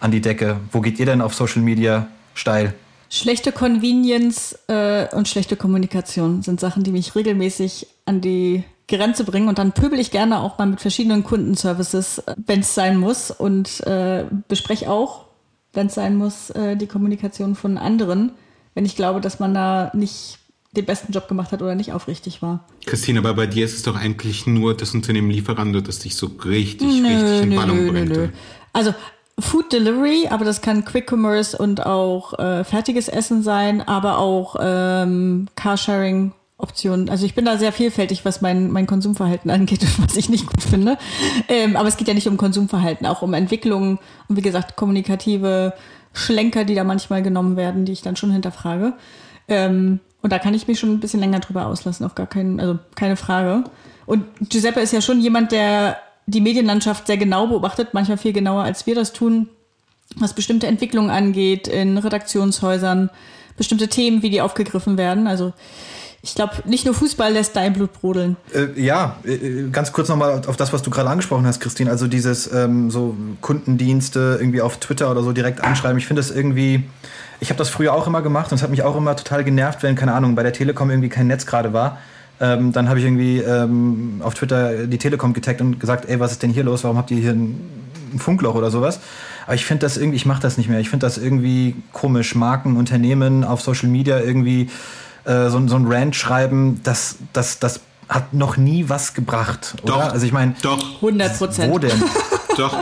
[0.00, 0.58] an die Decke?
[0.72, 2.74] Wo geht ihr denn auf Social Media steil?
[3.08, 9.48] Schlechte Convenience äh, und schlechte Kommunikation sind Sachen, die mich regelmäßig an die Grenze bringen.
[9.48, 13.30] Und dann pöbel ich gerne auch mal mit verschiedenen Kundenservices, äh, wenn es sein muss.
[13.30, 15.29] Und äh, bespreche auch,
[15.72, 18.32] wenn es sein muss, äh, die Kommunikation von anderen,
[18.74, 20.38] wenn ich glaube, dass man da nicht
[20.72, 22.64] den besten Job gemacht hat oder nicht aufrichtig war.
[22.86, 26.30] Christine, aber bei dir ist es doch eigentlich nur das Unternehmen Lieferando, das dich so
[26.44, 28.08] richtig, nö, richtig in Ballung nö, bringt.
[28.10, 28.28] Nö.
[28.72, 28.94] Also
[29.38, 34.56] Food Delivery, aber das kann Quick Commerce und auch äh, fertiges Essen sein, aber auch
[34.60, 36.32] ähm, Carsharing.
[36.62, 37.08] Optionen.
[37.08, 40.46] Also ich bin da sehr vielfältig, was mein, mein Konsumverhalten angeht und was ich nicht
[40.46, 40.98] gut finde.
[41.48, 45.74] Ähm, aber es geht ja nicht um Konsumverhalten, auch um Entwicklung und wie gesagt kommunikative
[46.12, 48.94] Schlenker, die da manchmal genommen werden, die ich dann schon hinterfrage.
[49.48, 52.60] Ähm, und da kann ich mich schon ein bisschen länger drüber auslassen, auf gar keinen,
[52.60, 53.64] also keine Frage.
[54.06, 55.96] Und Giuseppe ist ja schon jemand, der
[56.26, 59.48] die Medienlandschaft sehr genau beobachtet, manchmal viel genauer als wir das tun,
[60.16, 63.10] was bestimmte Entwicklungen angeht in Redaktionshäusern,
[63.56, 65.26] bestimmte Themen, wie die aufgegriffen werden.
[65.26, 65.52] Also
[66.22, 68.36] ich glaube, nicht nur Fußball lässt dein Blut brodeln.
[68.54, 71.90] Äh, ja, äh, ganz kurz nochmal auf das, was du gerade angesprochen hast, Christine.
[71.90, 75.98] Also dieses ähm, so Kundendienste irgendwie auf Twitter oder so direkt anschreiben.
[75.98, 76.84] Ich finde das irgendwie
[77.40, 79.82] ich habe das früher auch immer gemacht und es hat mich auch immer total genervt,
[79.82, 81.98] wenn, keine Ahnung, bei der Telekom irgendwie kein Netz gerade war.
[82.38, 86.32] Ähm, dann habe ich irgendwie ähm, auf Twitter die Telekom getaggt und gesagt, ey, was
[86.32, 86.84] ist denn hier los?
[86.84, 87.60] Warum habt ihr hier ein,
[88.18, 88.98] Funkloch oder sowas?
[89.46, 90.80] Aber ich finde das irgendwie, ich mache das nicht mehr.
[90.80, 92.34] Ich finde das irgendwie komisch.
[92.34, 94.68] Marken, Unternehmen auf Social Media irgendwie
[95.24, 99.92] äh, so, so ein Rant schreiben, das, das, das hat noch nie was gebracht, oder?
[99.92, 100.96] Doch, also ich meine, doch.
[100.96, 101.72] 100 Prozent.
[101.72, 102.02] Wo denn?
[102.56, 102.76] doch,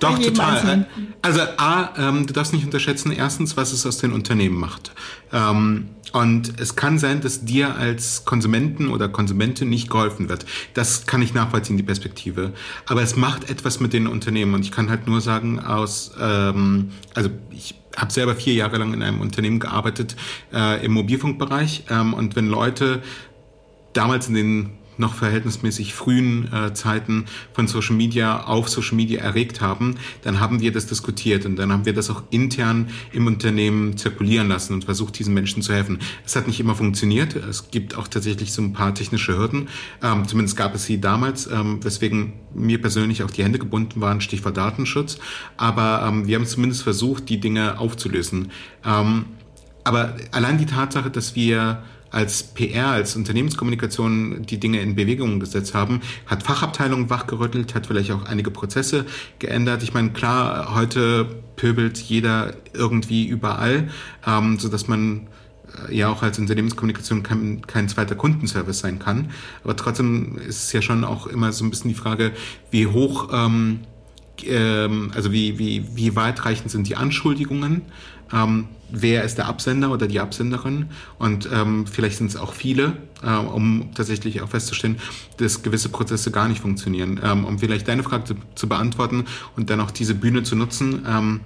[0.00, 0.86] doch total.
[1.22, 4.92] Also A, ähm, du darfst nicht unterschätzen, erstens, was es aus den Unternehmen macht.
[5.32, 10.46] Ähm, und es kann sein, dass dir als Konsumenten oder Konsumentin nicht geholfen wird.
[10.74, 12.52] Das kann ich nachvollziehen, die Perspektive.
[12.86, 14.54] Aber es macht etwas mit den Unternehmen.
[14.54, 18.92] Und ich kann halt nur sagen, aus, ähm, also ich habe selber vier Jahre lang
[18.94, 20.16] in einem Unternehmen gearbeitet
[20.52, 21.84] äh, im Mobilfunkbereich.
[21.90, 23.02] Ähm, und wenn Leute
[23.92, 29.60] damals in den noch verhältnismäßig frühen äh, Zeiten von Social Media auf Social Media erregt
[29.60, 33.96] haben, dann haben wir das diskutiert und dann haben wir das auch intern im Unternehmen
[33.96, 35.98] zirkulieren lassen und versucht, diesen Menschen zu helfen.
[36.24, 37.36] Es hat nicht immer funktioniert.
[37.36, 39.68] Es gibt auch tatsächlich so ein paar technische Hürden.
[40.02, 44.20] Ähm, zumindest gab es sie damals, ähm, weswegen mir persönlich auch die Hände gebunden waren,
[44.20, 45.18] Stichwort Datenschutz.
[45.56, 48.50] Aber ähm, wir haben zumindest versucht, die Dinge aufzulösen.
[48.84, 49.26] Ähm,
[49.84, 51.84] aber allein die Tatsache, dass wir
[52.16, 58.10] als PR, als Unternehmenskommunikation die Dinge in Bewegung gesetzt haben, hat Fachabteilungen wachgerüttelt, hat vielleicht
[58.10, 59.04] auch einige Prozesse
[59.38, 59.82] geändert.
[59.82, 61.26] Ich meine, klar, heute
[61.56, 63.90] pöbelt jeder irgendwie überall,
[64.26, 65.26] ähm, so dass man
[65.88, 69.30] äh, ja auch als Unternehmenskommunikation kein, kein zweiter Kundenservice sein kann.
[69.62, 72.32] Aber trotzdem ist es ja schon auch immer so ein bisschen die Frage,
[72.70, 73.80] wie hoch, ähm,
[74.46, 77.82] ähm, also wie, wie, wie weitreichend sind die Anschuldigungen
[78.32, 80.86] ähm, wer ist der Absender oder die Absenderin
[81.18, 84.98] und ähm, vielleicht sind es auch viele, äh, um tatsächlich auch festzustellen,
[85.38, 87.20] dass gewisse Prozesse gar nicht funktionieren.
[87.22, 89.24] Ähm, um vielleicht deine Frage zu, zu, beantworten
[89.56, 91.04] und dann auch diese Bühne zu nutzen.
[91.08, 91.40] Ähm,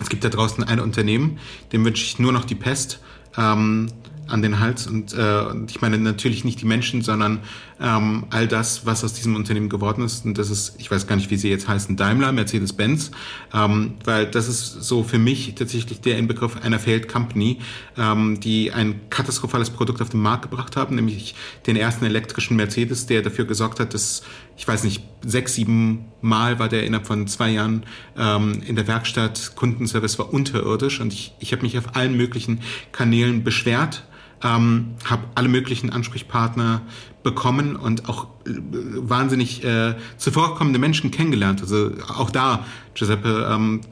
[0.00, 1.38] es gibt da draußen ein Unternehmen,
[1.72, 3.00] dem wünsche ich nur noch die Pest.
[3.36, 3.88] Ähm,
[4.30, 4.86] an den Hals.
[4.86, 7.40] Und, äh, ich meine natürlich nicht die Menschen, sondern
[7.80, 10.24] ähm, all das, was aus diesem Unternehmen geworden ist.
[10.24, 13.10] Und das ist, ich weiß gar nicht, wie sie jetzt heißen, Daimler, Mercedes-Benz,
[13.54, 17.58] ähm, weil das ist so für mich tatsächlich der Inbegriff einer Failed Company,
[17.96, 21.34] ähm, die ein katastrophales Produkt auf den Markt gebracht haben, nämlich
[21.66, 24.22] den ersten elektrischen Mercedes, der dafür gesorgt hat, dass,
[24.56, 27.84] ich weiß nicht, sechs, sieben Mal war der innerhalb von zwei Jahren
[28.16, 29.52] ähm, in der Werkstatt.
[29.56, 32.60] Kundenservice war unterirdisch und ich, ich habe mich auf allen möglichen
[32.92, 34.04] Kanälen beschwert
[34.42, 36.82] ähm, habe alle möglichen Ansprechpartner
[37.22, 41.60] bekommen und auch äh, wahnsinnig äh, zuvorkommende Menschen kennengelernt.
[41.60, 43.82] Also auch da, Giuseppe, ähm,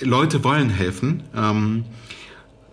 [0.00, 1.22] Leute wollen helfen.
[1.34, 1.84] Ähm,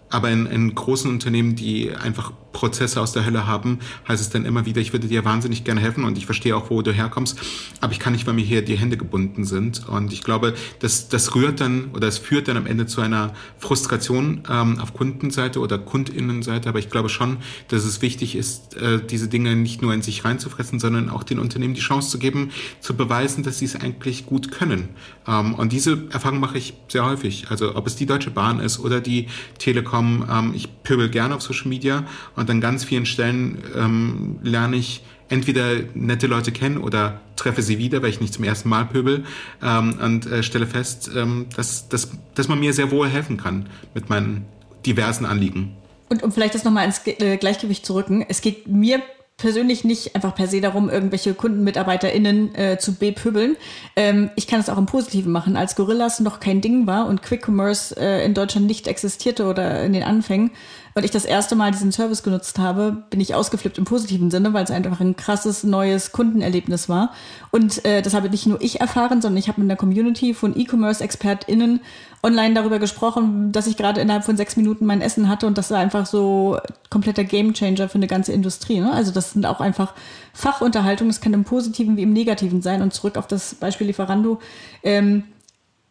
[0.10, 4.44] aber in, in großen Unternehmen, die einfach Prozesse aus der Hölle haben, heißt es dann
[4.44, 7.38] immer wieder, ich würde dir wahnsinnig gerne helfen und ich verstehe auch, wo du herkommst,
[7.82, 9.88] aber ich kann nicht, weil mir hier die Hände gebunden sind.
[9.88, 13.34] Und ich glaube, das, das rührt dann oder es führt dann am Ende zu einer
[13.60, 16.68] Frustration ähm, auf Kundenseite oder Kundinnenseite.
[16.68, 20.26] Aber ich glaube schon, dass es wichtig ist, äh, diese Dinge nicht nur in sich
[20.26, 24.26] reinzufressen, sondern auch den Unternehmen die Chance zu geben, zu beweisen, dass sie es eigentlich
[24.26, 24.90] gut können.
[25.28, 27.52] Ähm, und diese Erfahrung mache ich sehr häufig.
[27.52, 29.28] Also ob es die Deutsche Bahn ist oder die
[29.60, 32.04] Telekom, ähm, ich pöbel gerne auf Social Media
[32.36, 37.78] und an ganz vielen Stellen ähm, lerne ich entweder nette Leute kennen oder treffe sie
[37.78, 39.26] wieder, weil ich nicht zum ersten Mal pöbel
[39.62, 43.68] ähm, und äh, stelle fest, ähm, dass, dass, dass man mir sehr wohl helfen kann
[43.94, 44.46] mit meinen
[44.86, 45.76] diversen Anliegen.
[46.10, 49.02] Und um vielleicht das nochmal ins äh, Gleichgewicht zu rücken, es geht mir
[49.38, 53.56] persönlich nicht einfach per se darum, irgendwelche KundenmitarbeiterInnen äh, zu bepöbeln.
[53.96, 55.56] Ähm, ich kann es auch im Positiven machen.
[55.56, 59.84] Als Gorillas noch kein Ding war und Quick Commerce äh, in Deutschland nicht existierte oder
[59.84, 60.50] in den Anfängen,
[60.96, 64.54] weil ich das erste Mal diesen Service genutzt habe, bin ich ausgeflippt im positiven Sinne,
[64.54, 67.14] weil es einfach ein krasses neues Kundenerlebnis war.
[67.52, 70.60] Und äh, das habe nicht nur ich erfahren, sondern ich habe mit einer Community von
[70.60, 71.82] E-Commerce-ExpertInnen
[72.28, 75.72] online darüber gesprochen, dass ich gerade innerhalb von sechs Minuten mein Essen hatte und das
[75.72, 76.60] war einfach so
[76.90, 78.82] kompletter Gamechanger für eine ganze Industrie.
[78.82, 78.92] Ne?
[78.92, 79.94] Also das sind auch einfach
[80.34, 82.82] Fachunterhaltungen, das kann im Positiven wie im Negativen sein.
[82.82, 84.40] Und zurück auf das Beispiel Lieferando.
[84.84, 85.24] Ähm,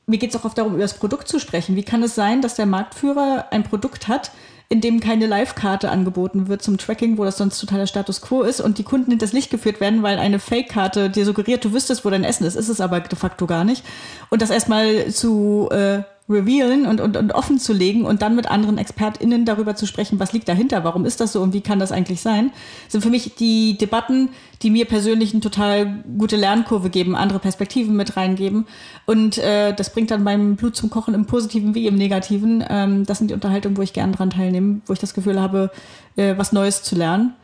[0.06, 1.74] mir geht es auch oft darum, über das Produkt zu sprechen.
[1.74, 4.30] Wie kann es sein, dass der Marktführer ein Produkt hat,
[4.68, 8.60] in dem keine Live-Karte angeboten wird zum Tracking, wo das sonst totaler Status quo ist
[8.60, 12.04] und die Kunden in das Licht geführt werden, weil eine Fake-Karte dir suggeriert, du wüsstest,
[12.04, 13.84] wo dein Essen ist, ist es aber de facto gar nicht.
[14.28, 18.50] Und das erstmal zu äh, revealen und, und, und offen zu legen und dann mit
[18.50, 21.78] anderen ExpertInnen darüber zu sprechen, was liegt dahinter, warum ist das so und wie kann
[21.78, 22.50] das eigentlich sein,
[22.88, 24.30] sind für mich die Debatten,
[24.62, 28.66] die mir persönlich eine total gute Lernkurve geben, andere Perspektiven mit reingeben.
[29.04, 32.64] Und äh, das bringt dann beim Blut zum Kochen im Positiven wie im Negativen.
[32.68, 35.70] Ähm, das sind die Unterhaltungen, wo ich gern dran teilnehme, wo ich das Gefühl habe,
[36.16, 37.34] äh, was Neues zu lernen.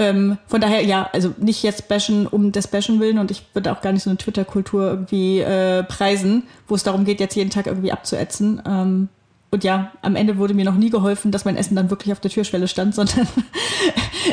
[0.00, 3.72] Ähm, von daher, ja, also nicht jetzt bashen um des Bashen willen und ich würde
[3.72, 7.50] auch gar nicht so eine Twitter-Kultur irgendwie äh, preisen, wo es darum geht, jetzt jeden
[7.50, 8.62] Tag irgendwie abzuätzen.
[8.64, 9.08] Ähm,
[9.50, 12.20] und ja, am Ende wurde mir noch nie geholfen, dass mein Essen dann wirklich auf
[12.20, 13.26] der Türschwelle stand, sondern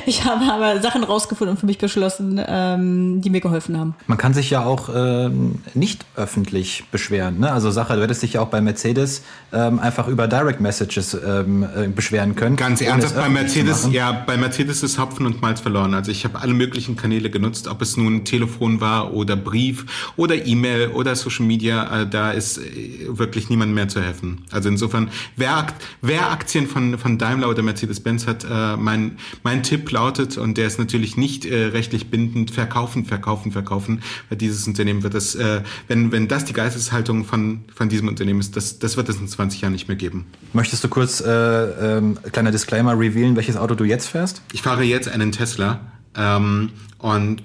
[0.05, 3.95] ich habe aber Sachen rausgefunden und für mich beschlossen, ähm, die mir geholfen haben.
[4.07, 7.39] Man kann sich ja auch ähm, nicht öffentlich beschweren.
[7.39, 7.51] Ne?
[7.51, 9.23] Also Sache, du hättest dich ja auch bei Mercedes
[9.53, 12.57] ähm, einfach über Direct Messages ähm, äh, beschweren können.
[12.57, 15.93] Ganz ernsthaft, bei Mercedes, ja, bei Mercedes ist Hopfen und Malz verloren.
[15.93, 19.85] Also ich habe alle möglichen Kanäle genutzt, ob es nun Telefon war oder Brief
[20.17, 24.43] oder E-Mail oder Social Media, äh, da ist äh, wirklich niemand mehr zu helfen.
[24.51, 25.04] Also insofern
[25.35, 25.67] wer,
[26.01, 30.67] wer Aktien von, von Daimler oder Mercedes-Benz hat, äh, mein, mein Tipp lautet, und der
[30.67, 35.61] ist natürlich nicht äh, rechtlich bindend, verkaufen, verkaufen, verkaufen, weil dieses Unternehmen wird das, äh,
[35.87, 39.27] wenn, wenn das die Geisteshaltung von, von diesem Unternehmen ist, das, das wird es in
[39.27, 40.25] 20 Jahren nicht mehr geben.
[40.53, 44.41] Möchtest du kurz, äh, ähm, kleiner Disclaimer, revealen, welches Auto du jetzt fährst?
[44.53, 45.79] Ich fahre jetzt einen Tesla
[46.15, 47.43] ähm, und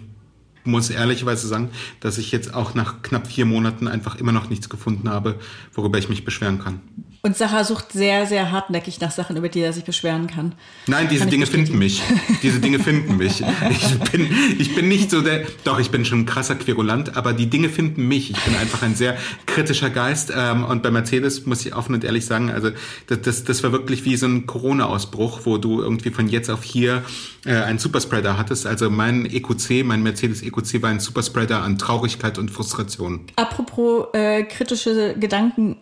[0.65, 1.71] muss ehrlicherweise sagen,
[2.01, 5.37] dass ich jetzt auch nach knapp vier Monaten einfach immer noch nichts gefunden habe,
[5.73, 6.81] worüber ich mich beschweren kann.
[7.23, 10.55] Und Sacha sucht sehr, sehr hartnäckig nach Sachen, über die er sich beschweren kann.
[10.87, 12.03] Nein, diese kann Dinge finden mich.
[12.43, 13.45] Diese Dinge finden mich.
[13.71, 17.35] Ich bin, ich bin nicht so der, doch, ich bin schon ein krasser Querulant, aber
[17.35, 18.31] die Dinge finden mich.
[18.31, 20.33] Ich bin einfach ein sehr kritischer Geist.
[20.35, 22.71] Ähm, und bei Mercedes muss ich offen und ehrlich sagen, also
[23.09, 26.63] das, das, das war wirklich wie so ein Corona-Ausbruch, wo du irgendwie von jetzt auf
[26.63, 27.03] hier
[27.45, 28.67] äh, einen Superspreader hattest.
[28.67, 33.27] Also mein EQC, mein Mercedes EQC war ein Superspreader an Traurigkeit und Frustration.
[33.37, 35.77] Apropos äh, kritische Gedanken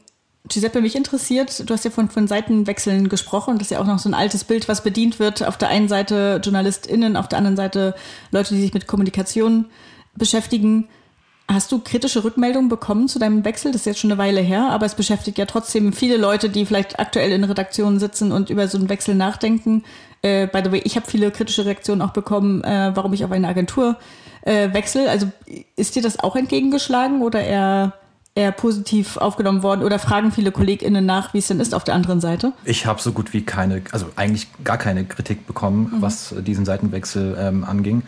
[0.48, 3.98] Giuseppe, mich interessiert, du hast ja von, von Seitenwechseln gesprochen, das ist ja auch noch
[3.98, 5.42] so ein altes Bild, was bedient wird.
[5.42, 7.94] Auf der einen Seite JournalistInnen, auf der anderen Seite
[8.30, 9.66] Leute, die sich mit Kommunikation
[10.14, 10.88] beschäftigen.
[11.50, 13.72] Hast du kritische Rückmeldungen bekommen zu deinem Wechsel?
[13.72, 16.66] Das ist jetzt schon eine Weile her, aber es beschäftigt ja trotzdem viele Leute, die
[16.66, 19.84] vielleicht aktuell in Redaktionen sitzen und über so einen Wechsel nachdenken.
[20.20, 23.30] Äh, by the way, ich habe viele kritische Reaktionen auch bekommen, äh, warum ich auf
[23.30, 23.96] eine Agentur
[24.42, 25.08] äh, wechsle.
[25.08, 25.30] Also
[25.76, 27.94] ist dir das auch entgegengeschlagen oder eher
[28.38, 31.94] eher positiv aufgenommen worden oder fragen viele KollegInnen nach, wie es denn ist auf der
[31.94, 32.52] anderen Seite?
[32.64, 36.02] Ich habe so gut wie keine, also eigentlich gar keine Kritik bekommen, mhm.
[36.02, 38.04] was diesen Seitenwechsel ähm, anging.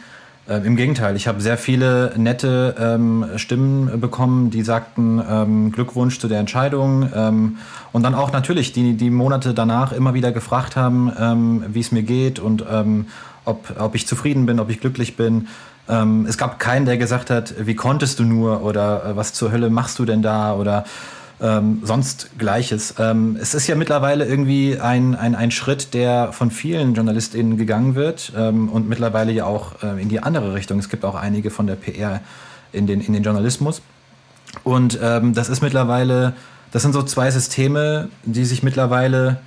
[0.49, 6.21] Äh, Im Gegenteil, ich habe sehr viele nette ähm, Stimmen bekommen, die sagten ähm, Glückwunsch
[6.21, 7.59] zu der Entscheidung ähm,
[7.93, 11.90] und dann auch natürlich die, die Monate danach immer wieder gefragt haben, ähm, wie es
[11.90, 13.07] mir geht und ähm,
[13.45, 15.49] ob, ob ich zufrieden bin, ob ich glücklich bin.
[15.90, 19.50] Ähm, es gab keinen, der gesagt hat, wie konntest du nur oder äh, was zur
[19.50, 20.85] Hölle machst du denn da oder
[21.42, 22.94] ähm, sonst Gleiches.
[22.98, 27.94] Ähm, es ist ja mittlerweile irgendwie ein, ein, ein Schritt, der von vielen JournalistInnen gegangen
[27.94, 30.79] wird ähm, und mittlerweile ja auch äh, in die andere Richtung.
[30.79, 32.20] Es gibt auch einige von der PR
[32.72, 33.83] in den, in den Journalismus.
[34.64, 36.35] Und ähm, das ist mittlerweile,
[36.72, 39.40] das sind so zwei Systeme, die sich mittlerweile,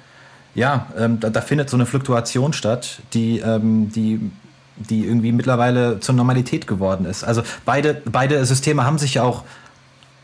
[0.55, 4.31] ja, ähm, da, da, findet so eine Fluktuation statt, die, ähm, die
[4.77, 7.23] die irgendwie mittlerweile zur Normalität geworden ist.
[7.23, 9.43] Also beide, beide Systeme haben sich ja auch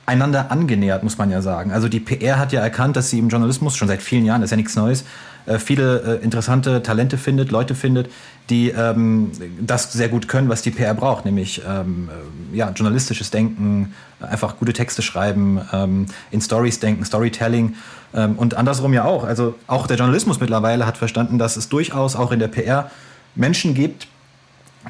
[0.06, 1.72] einander angenähert, muss man ja sagen.
[1.72, 4.48] Also die PR hat ja erkannt, dass sie im Journalismus schon seit vielen Jahren, das
[4.48, 5.06] ist ja nichts Neues,
[5.46, 8.10] äh, viele äh, interessante Talente findet, Leute findet,
[8.50, 9.32] die ähm,
[9.62, 12.10] das sehr gut können, was die PR braucht, nämlich ähm,
[12.54, 17.76] äh, ja, journalistisches Denken, einfach gute Texte schreiben, ähm, in Stories denken, Storytelling
[18.14, 19.24] ähm, und andersrum ja auch.
[19.24, 22.90] Also auch der Journalismus mittlerweile hat verstanden, dass es durchaus auch in der PR
[23.36, 24.08] Menschen gibt,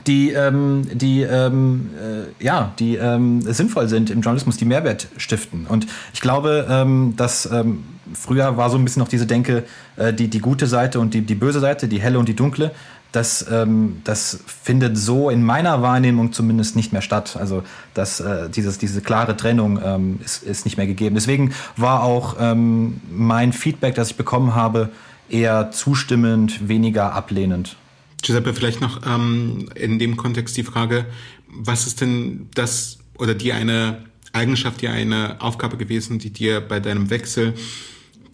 [0.05, 5.65] die, ähm, die, ähm, äh, ja, die ähm, sinnvoll sind im Journalismus, die Mehrwert stiften.
[5.65, 9.63] Und ich glaube, ähm, dass ähm, früher war so ein bisschen noch diese Denke,
[9.97, 12.71] äh, die, die gute Seite und die, die böse Seite, die helle und die dunkle.
[13.11, 17.37] Das, ähm, das findet so in meiner Wahrnehmung zumindest nicht mehr statt.
[17.39, 17.63] Also
[17.95, 21.15] dass, äh, dieses, diese klare Trennung ähm, ist, ist nicht mehr gegeben.
[21.15, 24.89] Deswegen war auch ähm, mein Feedback, das ich bekommen habe,
[25.27, 27.75] eher zustimmend, weniger ablehnend.
[28.21, 31.05] Giuseppe, vielleicht noch ähm, in dem Kontext die Frage,
[31.47, 36.79] was ist denn das oder die eine Eigenschaft, die eine Aufgabe gewesen, die dir bei
[36.79, 37.53] deinem Wechsel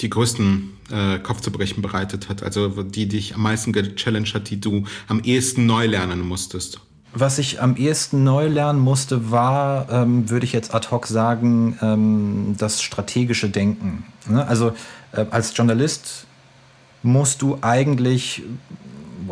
[0.02, 4.84] die größten äh, Kopfzerbrechen bereitet hat, also die dich am meisten gechallenged hat, die du
[5.08, 6.80] am ehesten neu lernen musstest?
[7.14, 11.78] Was ich am ehesten neu lernen musste, war, ähm, würde ich jetzt ad hoc sagen,
[11.82, 14.04] ähm, das strategische Denken.
[14.28, 14.46] Ne?
[14.46, 14.74] Also
[15.14, 16.28] äh, als Journalist
[17.04, 18.44] musst du eigentlich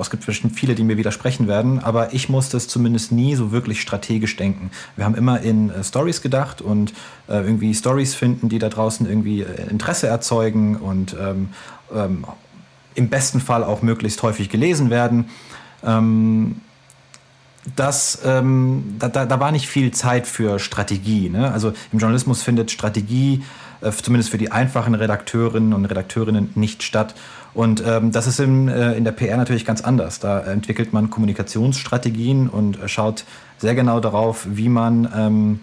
[0.02, 3.52] es gibt bestimmt viele, die mir widersprechen werden, aber ich musste es zumindest nie so
[3.52, 4.72] wirklich strategisch denken.
[4.96, 6.94] Wir haben immer in äh, Stories gedacht und
[7.28, 11.50] äh, irgendwie Stories finden, die da draußen irgendwie äh, Interesse erzeugen und ähm,
[11.94, 12.26] ähm,
[12.96, 15.30] im besten Fall auch möglichst häufig gelesen werden.
[15.84, 16.62] Ähm,
[17.76, 21.30] das, ähm, da, da, da, war nicht viel Zeit für Strategie.
[21.30, 21.52] Ne?
[21.52, 23.44] Also im Journalismus findet Strategie,
[23.84, 27.16] äh, zumindest für die einfachen Redakteurinnen und Redakteurinnen, nicht statt.
[27.54, 30.20] Und ähm, das ist in, äh, in der PR natürlich ganz anders.
[30.20, 33.26] Da entwickelt man Kommunikationsstrategien und äh, schaut
[33.60, 35.60] sehr genau darauf, wie man ähm,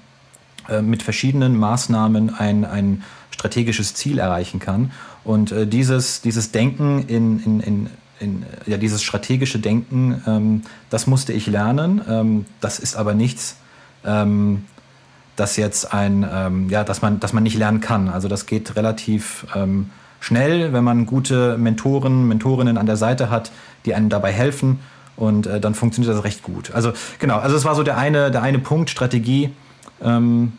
[0.68, 4.92] äh, mit verschiedenen Maßnahmen ein, ein strategisches Ziel erreichen kann.
[5.24, 11.06] Und äh, dieses, dieses Denken in, in, in in, ja, dieses strategische Denken, ähm, das
[11.06, 12.02] musste ich lernen.
[12.06, 13.56] Ähm, das ist aber nichts,
[14.04, 14.66] ähm,
[15.36, 18.08] das jetzt ein, ähm, ja, dass man, dass man nicht lernen kann.
[18.08, 19.90] Also das geht relativ ähm,
[20.20, 23.50] schnell, wenn man gute Mentoren, Mentorinnen an der Seite hat,
[23.84, 24.80] die einem dabei helfen.
[25.16, 26.72] Und äh, dann funktioniert das recht gut.
[26.72, 29.50] Also genau, also es war so der eine, der eine Punkt, Strategie.
[30.02, 30.52] Ähm,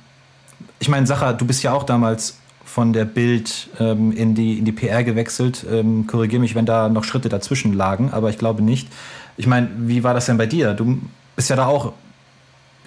[0.79, 4.65] ich meine, Sacha, du bist ja auch damals von der Bild ähm, in, die, in
[4.65, 5.65] die PR gewechselt.
[5.69, 8.87] Ähm, Korrigiere mich, wenn da noch Schritte dazwischen lagen, aber ich glaube nicht.
[9.35, 10.73] Ich meine, wie war das denn bei dir?
[10.73, 10.99] Du
[11.35, 11.93] bist ja da auch,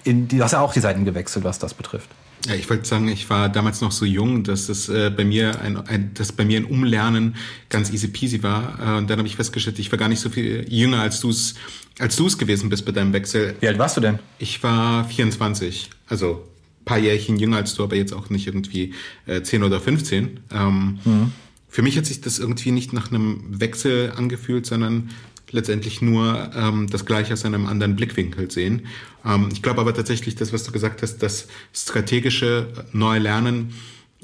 [0.05, 2.09] in die, du hast ja auch die Seiten gewechselt, was das betrifft.
[2.47, 5.59] Ja, ich wollte sagen, ich war damals noch so jung, dass es äh, bei mir
[5.61, 7.35] ein, ein, dass bei mir ein Umlernen
[7.69, 8.77] ganz easy peasy war.
[8.79, 11.29] Äh, und dann habe ich festgestellt, ich war gar nicht so viel jünger, als du
[11.29, 11.55] es
[11.99, 13.55] als du es gewesen bist bei deinem Wechsel.
[13.59, 14.19] Wie alt warst du denn?
[14.37, 16.45] Ich war 24, also
[16.83, 18.93] paar Jährchen jünger als du, aber jetzt auch nicht irgendwie
[19.25, 20.39] äh, 10 oder 15.
[20.51, 21.31] Ähm, mhm.
[21.67, 25.09] Für mich hat sich das irgendwie nicht nach einem Wechsel angefühlt, sondern
[25.55, 28.87] letztendlich nur ähm, das Gleiche aus einem anderen Blickwinkel sehen.
[29.25, 33.73] Ähm, ich glaube aber tatsächlich, das, was du gesagt hast, das strategische Neulernen,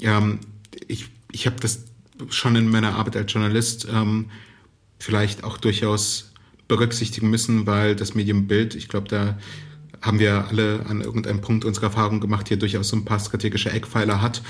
[0.00, 0.38] ähm,
[0.86, 1.84] ich, ich habe das
[2.28, 4.26] schon in meiner Arbeit als Journalist ähm,
[4.98, 6.32] vielleicht auch durchaus
[6.68, 9.38] berücksichtigen müssen, weil das Medienbild, ich glaube, da
[10.00, 13.70] haben wir alle an irgendeinem Punkt unserer Erfahrung gemacht, hier durchaus so ein paar strategische
[13.70, 14.42] Eckpfeiler hat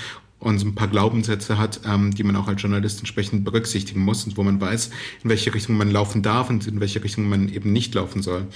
[0.43, 4.35] und ein paar Glaubenssätze hat, ähm, die man auch als Journalist entsprechend berücksichtigen muss und
[4.35, 4.89] wo man weiß,
[5.23, 8.47] in welche Richtung man laufen darf und in welche Richtung man eben nicht laufen soll.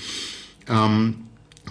[0.68, 1.16] Ähm,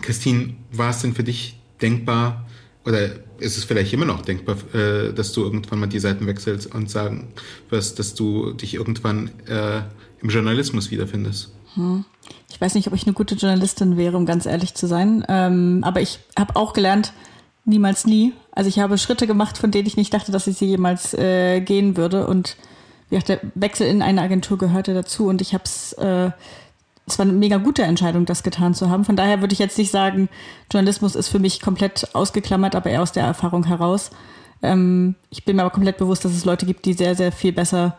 [0.00, 2.46] Christine, war es denn für dich denkbar
[2.87, 6.74] oder ist es vielleicht immer noch denkbar, äh, dass du irgendwann mal die Seiten wechselst
[6.74, 7.29] und sagen
[7.68, 9.83] wirst, dass du dich irgendwann äh,
[10.22, 11.52] im Journalismus wiederfindest?
[11.74, 12.07] Hm.
[12.50, 15.24] Ich weiß nicht, ob ich eine gute Journalistin wäre, um ganz ehrlich zu sein.
[15.29, 17.12] Ähm, aber ich habe auch gelernt,
[17.66, 18.33] niemals nie.
[18.52, 21.61] Also ich habe Schritte gemacht, von denen ich nicht dachte, dass ich sie jemals äh,
[21.61, 22.26] gehen würde.
[22.26, 22.57] Und
[23.11, 26.31] ja, der Wechsel in eine Agentur gehörte dazu und ich habe es, äh,
[27.07, 29.05] es war eine mega gute Entscheidung, das getan zu haben.
[29.05, 30.29] Von daher würde ich jetzt nicht sagen,
[30.72, 34.11] Journalismus ist für mich komplett ausgeklammert, aber eher aus der Erfahrung heraus.
[34.62, 37.52] Ähm, ich bin mir aber komplett bewusst, dass es Leute gibt, die sehr, sehr viel
[37.52, 37.96] besser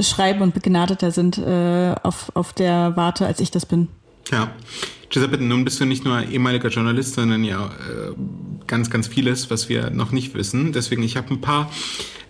[0.00, 3.88] schreiben und begnadeter sind äh, auf, auf der Warte, als ich das bin.
[4.32, 4.50] Ja.
[5.14, 8.14] Giuseppe, nun bist du nicht nur ehemaliger Journalist, sondern ja äh,
[8.66, 10.72] ganz, ganz vieles, was wir noch nicht wissen.
[10.72, 11.70] Deswegen, ich habe ein paar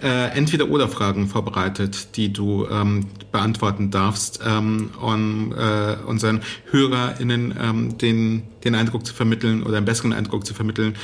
[0.03, 6.42] äh, Entweder-Oder-Fragen vorbereitet, die du ähm, beantworten darfst, ähm, um äh, unseren
[6.73, 10.94] HörerInnen ähm, den, den Eindruck zu vermitteln oder einen besseren Eindruck zu vermitteln,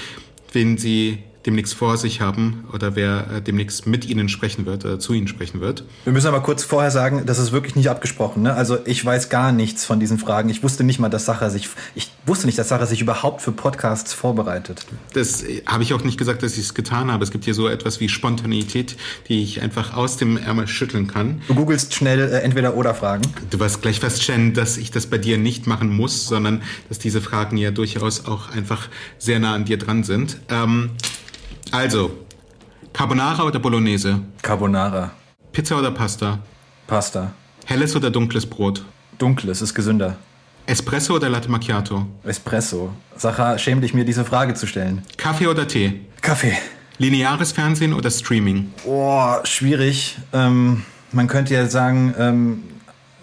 [0.52, 4.98] wen sie demnächst vor sich haben oder wer äh, demnächst mit ihnen sprechen wird oder
[4.98, 5.84] zu ihnen sprechen wird.
[6.04, 8.42] Wir müssen aber kurz vorher sagen, das ist wirklich nicht abgesprochen.
[8.42, 8.54] Ne?
[8.54, 10.50] Also ich weiß gar nichts von diesen Fragen.
[10.50, 13.52] Ich wusste nicht mal, dass Sacher sich, ich wusste nicht, dass Sacher sich überhaupt für
[13.52, 14.86] Podcasts vorbereitet.
[15.14, 17.24] Das äh, habe ich auch nicht gesagt, dass ich es getan habe.
[17.24, 18.96] Es gibt hier so etwas wie Spontanität,
[19.28, 21.40] die ich einfach aus dem Ärmel schütteln kann.
[21.48, 23.22] Du googelst schnell äh, entweder oder Fragen.
[23.48, 27.22] Du wirst gleich feststellen, dass ich das bei dir nicht machen muss, sondern dass diese
[27.22, 30.38] Fragen ja durchaus auch einfach sehr nah an dir dran sind.
[30.50, 30.90] Ähm,
[31.72, 32.10] also,
[32.92, 34.20] Carbonara oder Bolognese?
[34.42, 35.12] Carbonara.
[35.52, 36.38] Pizza oder Pasta?
[36.86, 37.32] Pasta.
[37.66, 38.84] Helles oder dunkles Brot?
[39.18, 40.16] Dunkles ist gesünder.
[40.66, 42.06] Espresso oder Latte Macchiato?
[42.24, 42.92] Espresso.
[43.16, 45.02] Sacha, schäm dich mir diese Frage zu stellen.
[45.16, 46.00] Kaffee oder Tee?
[46.20, 46.56] Kaffee.
[46.98, 48.72] Lineares Fernsehen oder Streaming?
[48.84, 50.18] Oh, schwierig.
[50.32, 52.62] Ähm, man könnte ja sagen, ähm,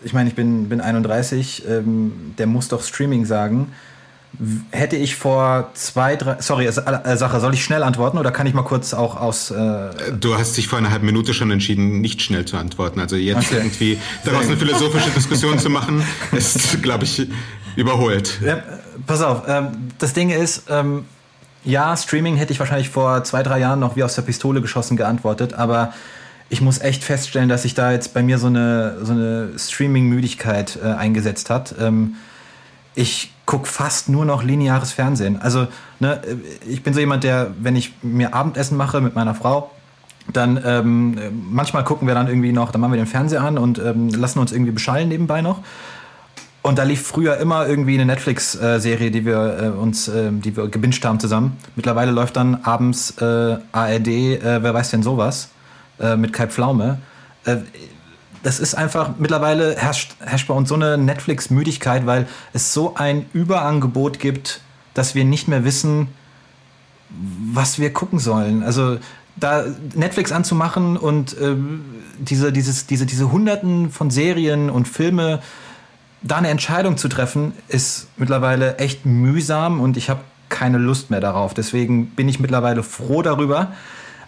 [0.03, 3.71] ich meine, ich bin, bin 31, ähm, der muss doch Streaming sagen
[4.71, 6.37] hätte ich vor zwei, drei.
[6.39, 9.51] Sorry, äh, Sache, soll ich schnell antworten oder kann ich mal kurz auch aus.
[9.51, 12.99] Äh du hast dich vor einer halben Minute schon entschieden, nicht schnell zu antworten.
[12.99, 13.57] Also jetzt okay.
[13.57, 17.27] irgendwie daraus eine philosophische Diskussion zu machen, ist, glaube ich,
[17.75, 18.39] überholt.
[18.45, 18.61] Ja,
[19.05, 21.05] pass auf, ähm, das Ding ist, ähm,
[21.63, 24.97] ja, Streaming hätte ich wahrscheinlich vor zwei, drei Jahren noch wie aus der Pistole geschossen
[24.97, 25.93] geantwortet, aber
[26.49, 30.79] ich muss echt feststellen, dass sich da jetzt bei mir so eine, so eine Streaming-Müdigkeit
[30.81, 31.75] äh, eingesetzt hat.
[31.79, 32.15] Ähm,
[32.97, 35.39] ich gucke fast nur noch lineares Fernsehen.
[35.39, 35.67] Also,
[35.99, 36.19] ne,
[36.67, 39.69] ich bin so jemand, der, wenn ich mir Abendessen mache mit meiner Frau,
[40.33, 41.17] dann ähm,
[41.51, 44.39] manchmal gucken wir dann irgendwie noch, dann machen wir den Fernseher an und ähm, lassen
[44.39, 45.61] uns irgendwie beschallen nebenbei noch.
[46.63, 50.67] Und da lief früher immer irgendwie eine Netflix-Serie, die wir äh, uns, äh, die wir
[50.67, 51.55] gebinged haben zusammen.
[51.75, 55.49] Mittlerweile läuft dann abends äh, ARD, äh, wer weiß denn sowas,
[55.99, 56.97] äh, mit Kai Pflaume.
[58.47, 63.25] Das ist einfach, mittlerweile herrscht, herrscht bei uns so eine Netflix-Müdigkeit, weil es so ein
[63.33, 64.61] Überangebot gibt,
[64.93, 66.07] dass wir nicht mehr wissen,
[67.09, 68.63] was wir gucken sollen.
[68.63, 68.99] Also
[69.35, 71.57] da Netflix anzumachen und äh,
[72.19, 75.41] diese, dieses, diese, diese Hunderten von Serien und Filme,
[76.21, 81.19] da eine Entscheidung zu treffen, ist mittlerweile echt mühsam und ich habe keine Lust mehr
[81.19, 81.53] darauf.
[81.53, 83.73] Deswegen bin ich mittlerweile froh darüber,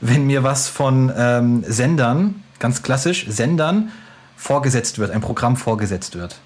[0.02, 3.94] wenn mir was von ähm, Sendern, ganz klassisch, Sendern,
[4.40, 6.40] vorgesetzt wird, ein Programm vorgesetzt wird.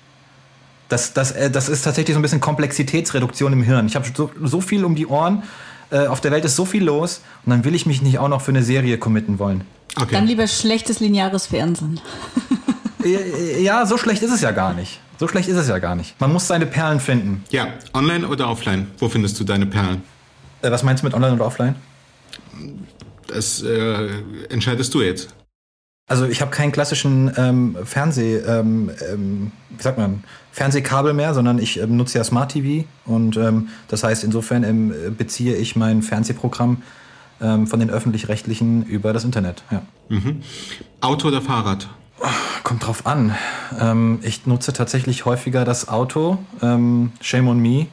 [0.89, 3.85] Das, das, äh, das ist tatsächlich so ein bisschen Komplexitätsreduktion im Hirn.
[3.85, 5.43] Ich habe so, so viel um die Ohren,
[5.91, 8.27] äh, auf der Welt ist so viel los und dann will ich mich nicht auch
[8.27, 9.61] noch für eine Serie committen wollen.
[9.95, 10.15] Okay.
[10.15, 11.99] Dann lieber schlechtes lineares Fernsehen.
[13.59, 14.99] ja, so schlecht ist es ja gar nicht.
[15.19, 16.19] So schlecht ist es ja gar nicht.
[16.19, 17.43] Man muss seine Perlen finden.
[17.51, 18.87] Ja, online oder offline?
[18.97, 20.01] Wo findest du deine Perlen?
[20.63, 21.75] Äh, was meinst du mit online oder offline?
[23.27, 24.09] Das äh,
[24.49, 25.29] entscheidest du jetzt.
[26.07, 31.59] Also ich habe keinen klassischen ähm, Fernseh, ähm, ähm, wie sagt man, Fernsehkabel mehr, sondern
[31.59, 36.01] ich ähm, nutze ja Smart TV und ähm, das heißt insofern ähm, beziehe ich mein
[36.01, 36.83] Fernsehprogramm
[37.41, 39.63] ähm, von den öffentlich-rechtlichen über das Internet.
[39.71, 39.81] Ja.
[40.09, 40.43] Mhm.
[40.99, 41.87] Auto oder Fahrrad?
[42.63, 43.35] Kommt drauf an.
[43.79, 46.37] Ähm, ich nutze tatsächlich häufiger das Auto.
[46.61, 47.87] Ähm, shame on me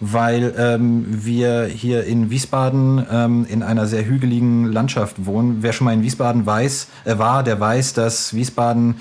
[0.00, 5.58] weil ähm, wir hier in Wiesbaden ähm, in einer sehr hügeligen Landschaft wohnen.
[5.60, 8.96] Wer schon mal in Wiesbaden weiß, äh, war, der weiß, dass Wiesbaden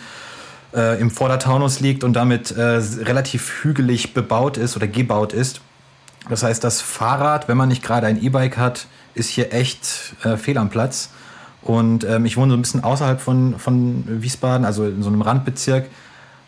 [0.75, 5.61] äh, im Vordertaunus liegt und damit äh, relativ hügelig bebaut ist oder gebaut ist.
[6.27, 10.35] Das heißt, das Fahrrad, wenn man nicht gerade ein E-Bike hat, ist hier echt äh,
[10.35, 11.09] fehl am Platz.
[11.61, 15.21] Und ähm, ich wohne so ein bisschen außerhalb von, von Wiesbaden, also in so einem
[15.21, 15.89] Randbezirk.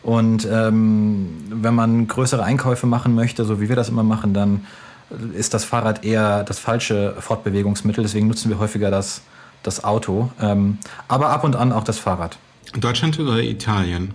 [0.03, 4.65] Und ähm, wenn man größere Einkäufe machen möchte, so wie wir das immer machen, dann
[5.33, 8.03] ist das Fahrrad eher das falsche Fortbewegungsmittel.
[8.03, 9.21] Deswegen nutzen wir häufiger das,
[9.63, 10.77] das Auto, ähm,
[11.07, 12.37] aber ab und an auch das Fahrrad.
[12.79, 14.13] Deutschland oder Italien?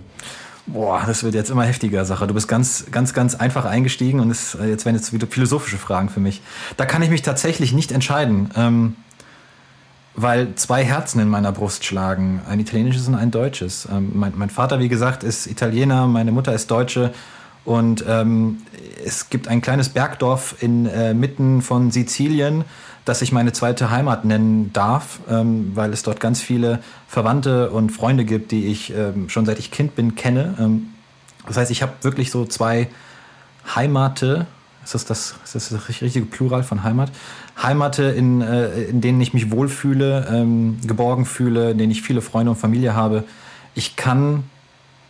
[0.66, 2.26] Boah, das wird jetzt immer heftiger Sache.
[2.26, 6.08] Du bist ganz, ganz, ganz einfach eingestiegen und es, jetzt werden jetzt wieder philosophische Fragen
[6.08, 6.42] für mich.
[6.76, 8.50] Da kann ich mich tatsächlich nicht entscheiden.
[8.56, 8.96] Ähm,
[10.16, 13.86] weil zwei Herzen in meiner Brust schlagen, ein italienisches und ein deutsches.
[13.90, 17.12] Ähm, mein, mein, Vater, wie gesagt, ist Italiener, meine Mutter ist Deutsche
[17.66, 18.62] Und ähm,
[19.04, 22.64] es gibt ein kleines Bergdorf in äh, von Sizilien,
[23.04, 27.90] das ich meine zweite Heimat nennen darf, ähm, weil es dort ganz viele Verwandte und
[27.90, 30.54] Freunde gibt, die ich ähm, schon seit ich Kind bin kenne.
[30.58, 30.88] Ähm,
[31.46, 32.88] das heißt, ich habe wirklich so zwei
[33.74, 34.46] Heimate,
[34.82, 37.10] ist das das, ist das, das richtige Plural von Heimat?
[37.62, 42.20] Heimate, in, äh, in denen ich mich wohlfühle, ähm, geborgen fühle, in denen ich viele
[42.20, 43.24] Freunde und Familie habe.
[43.74, 44.44] Ich kann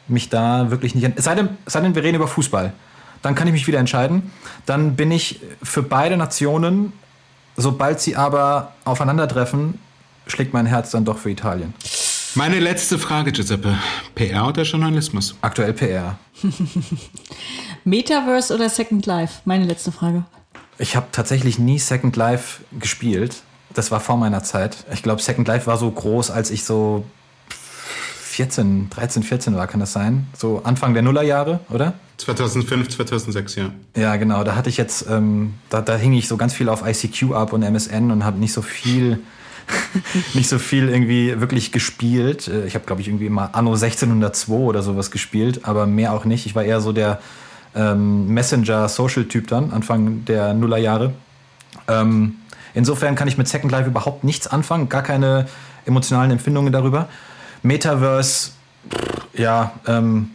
[0.08, 1.10] mich da wirklich nicht.
[1.16, 2.72] Es sei denn, es sei denn, wir reden über Fußball.
[3.22, 4.30] Dann kann ich mich wieder entscheiden.
[4.66, 6.92] Dann bin ich für beide Nationen,
[7.56, 9.80] sobald sie aber aufeinandertreffen,
[10.26, 11.74] schlägt mein Herz dann doch für Italien.
[12.34, 13.76] Meine letzte Frage, Giuseppe.
[14.14, 15.34] PR oder Journalismus?
[15.40, 16.18] Aktuell PR.
[17.84, 19.40] Metaverse oder Second Life?
[19.46, 20.24] Meine letzte Frage.
[20.78, 23.42] Ich habe tatsächlich nie Second Life gespielt.
[23.72, 24.84] Das war vor meiner Zeit.
[24.92, 27.04] Ich glaube, Second Life war so groß, als ich so
[28.36, 30.26] 14, 13, 14 war, kann das sein?
[30.36, 31.94] So Anfang der Nullerjahre, oder?
[32.18, 33.70] 2005, 2006, ja.
[33.96, 34.44] Ja, genau.
[34.44, 37.54] Da hatte ich jetzt, ähm, da, da hing ich so ganz viel auf ICQ ab
[37.54, 39.20] und MSN und habe nicht so viel,
[40.34, 42.48] nicht so viel irgendwie wirklich gespielt.
[42.48, 46.26] Äh, ich habe, glaube ich, irgendwie mal Anno 1602 oder sowas gespielt, aber mehr auch
[46.26, 46.44] nicht.
[46.44, 47.20] Ich war eher so der
[47.76, 51.12] ähm, Messenger-Social-Typ dann, Anfang der Nullerjahre.
[51.88, 52.36] Ähm,
[52.74, 55.46] insofern kann ich mit Second Life überhaupt nichts anfangen, gar keine
[55.84, 57.08] emotionalen Empfindungen darüber.
[57.62, 58.52] Metaverse,
[59.34, 60.30] ja, ähm,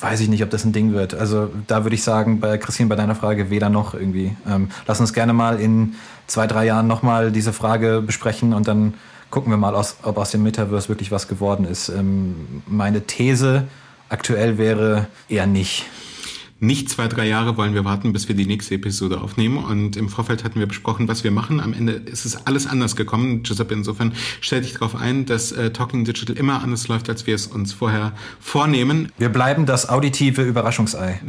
[0.00, 1.14] weiß ich nicht, ob das ein Ding wird.
[1.14, 4.36] Also da würde ich sagen, bei Christine, bei deiner Frage weder noch irgendwie.
[4.48, 5.94] Ähm, lass uns gerne mal in
[6.26, 8.94] zwei, drei Jahren nochmal diese Frage besprechen und dann
[9.30, 11.88] gucken wir mal, aus, ob aus dem Metaverse wirklich was geworden ist.
[11.88, 13.64] Ähm, meine These
[14.08, 15.86] aktuell wäre eher nicht
[16.60, 19.58] nicht zwei, drei Jahre wollen wir warten, bis wir die nächste Episode aufnehmen.
[19.58, 21.60] Und im Vorfeld hatten wir besprochen, was wir machen.
[21.60, 23.42] Am Ende ist es alles anders gekommen.
[23.42, 27.34] Giuseppe, insofern stell dich darauf ein, dass äh, Talking Digital immer anders läuft, als wir
[27.34, 29.10] es uns vorher vornehmen.
[29.18, 31.20] Wir bleiben das auditive Überraschungsei.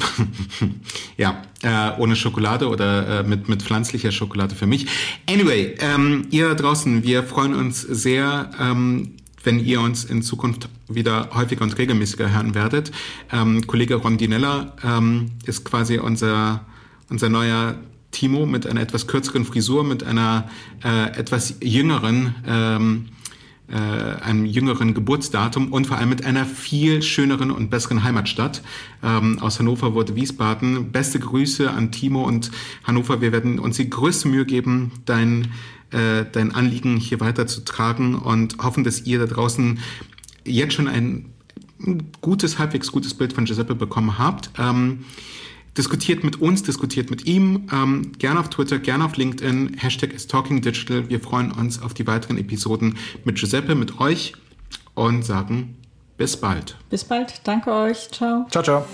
[1.17, 4.87] ja, äh, ohne Schokolade oder äh, mit, mit pflanzlicher Schokolade für mich.
[5.29, 8.51] Anyway, ähm, ihr draußen, wir freuen uns sehr.
[8.59, 9.15] Ähm,
[9.45, 12.91] wenn ihr uns in Zukunft wieder häufiger und regelmäßiger hören werdet.
[13.31, 16.65] Ähm, Kollege Rondinella ähm, ist quasi unser,
[17.09, 17.75] unser neuer
[18.11, 20.49] Timo mit einer etwas kürzeren Frisur, mit einer
[20.83, 23.05] äh, etwas jüngeren ähm,
[23.67, 28.61] äh, einem jüngeren Geburtsdatum und vor allem mit einer viel schöneren und besseren Heimatstadt.
[29.01, 30.91] Ähm, aus Hannover wurde Wiesbaden.
[30.91, 32.51] Beste Grüße an Timo und
[32.83, 33.21] Hannover.
[33.21, 35.47] Wir werden uns die größte Mühe geben, dein
[35.95, 39.79] äh, dein Anliegen hier weiterzutragen und hoffen, dass ihr da draußen
[40.45, 41.33] jetzt schon ein
[42.21, 44.49] gutes, halbwegs gutes Bild von Giuseppe bekommen habt.
[44.57, 45.05] Ähm,
[45.77, 50.27] diskutiert mit uns, diskutiert mit ihm, ähm, gerne auf Twitter, gerne auf LinkedIn, Hashtag is
[50.27, 51.09] Talking Digital.
[51.09, 54.33] Wir freuen uns auf die weiteren Episoden mit Giuseppe, mit euch
[54.93, 55.75] und sagen
[56.17, 56.77] bis bald.
[56.89, 58.45] Bis bald, danke euch, ciao.
[58.49, 58.85] Ciao, ciao.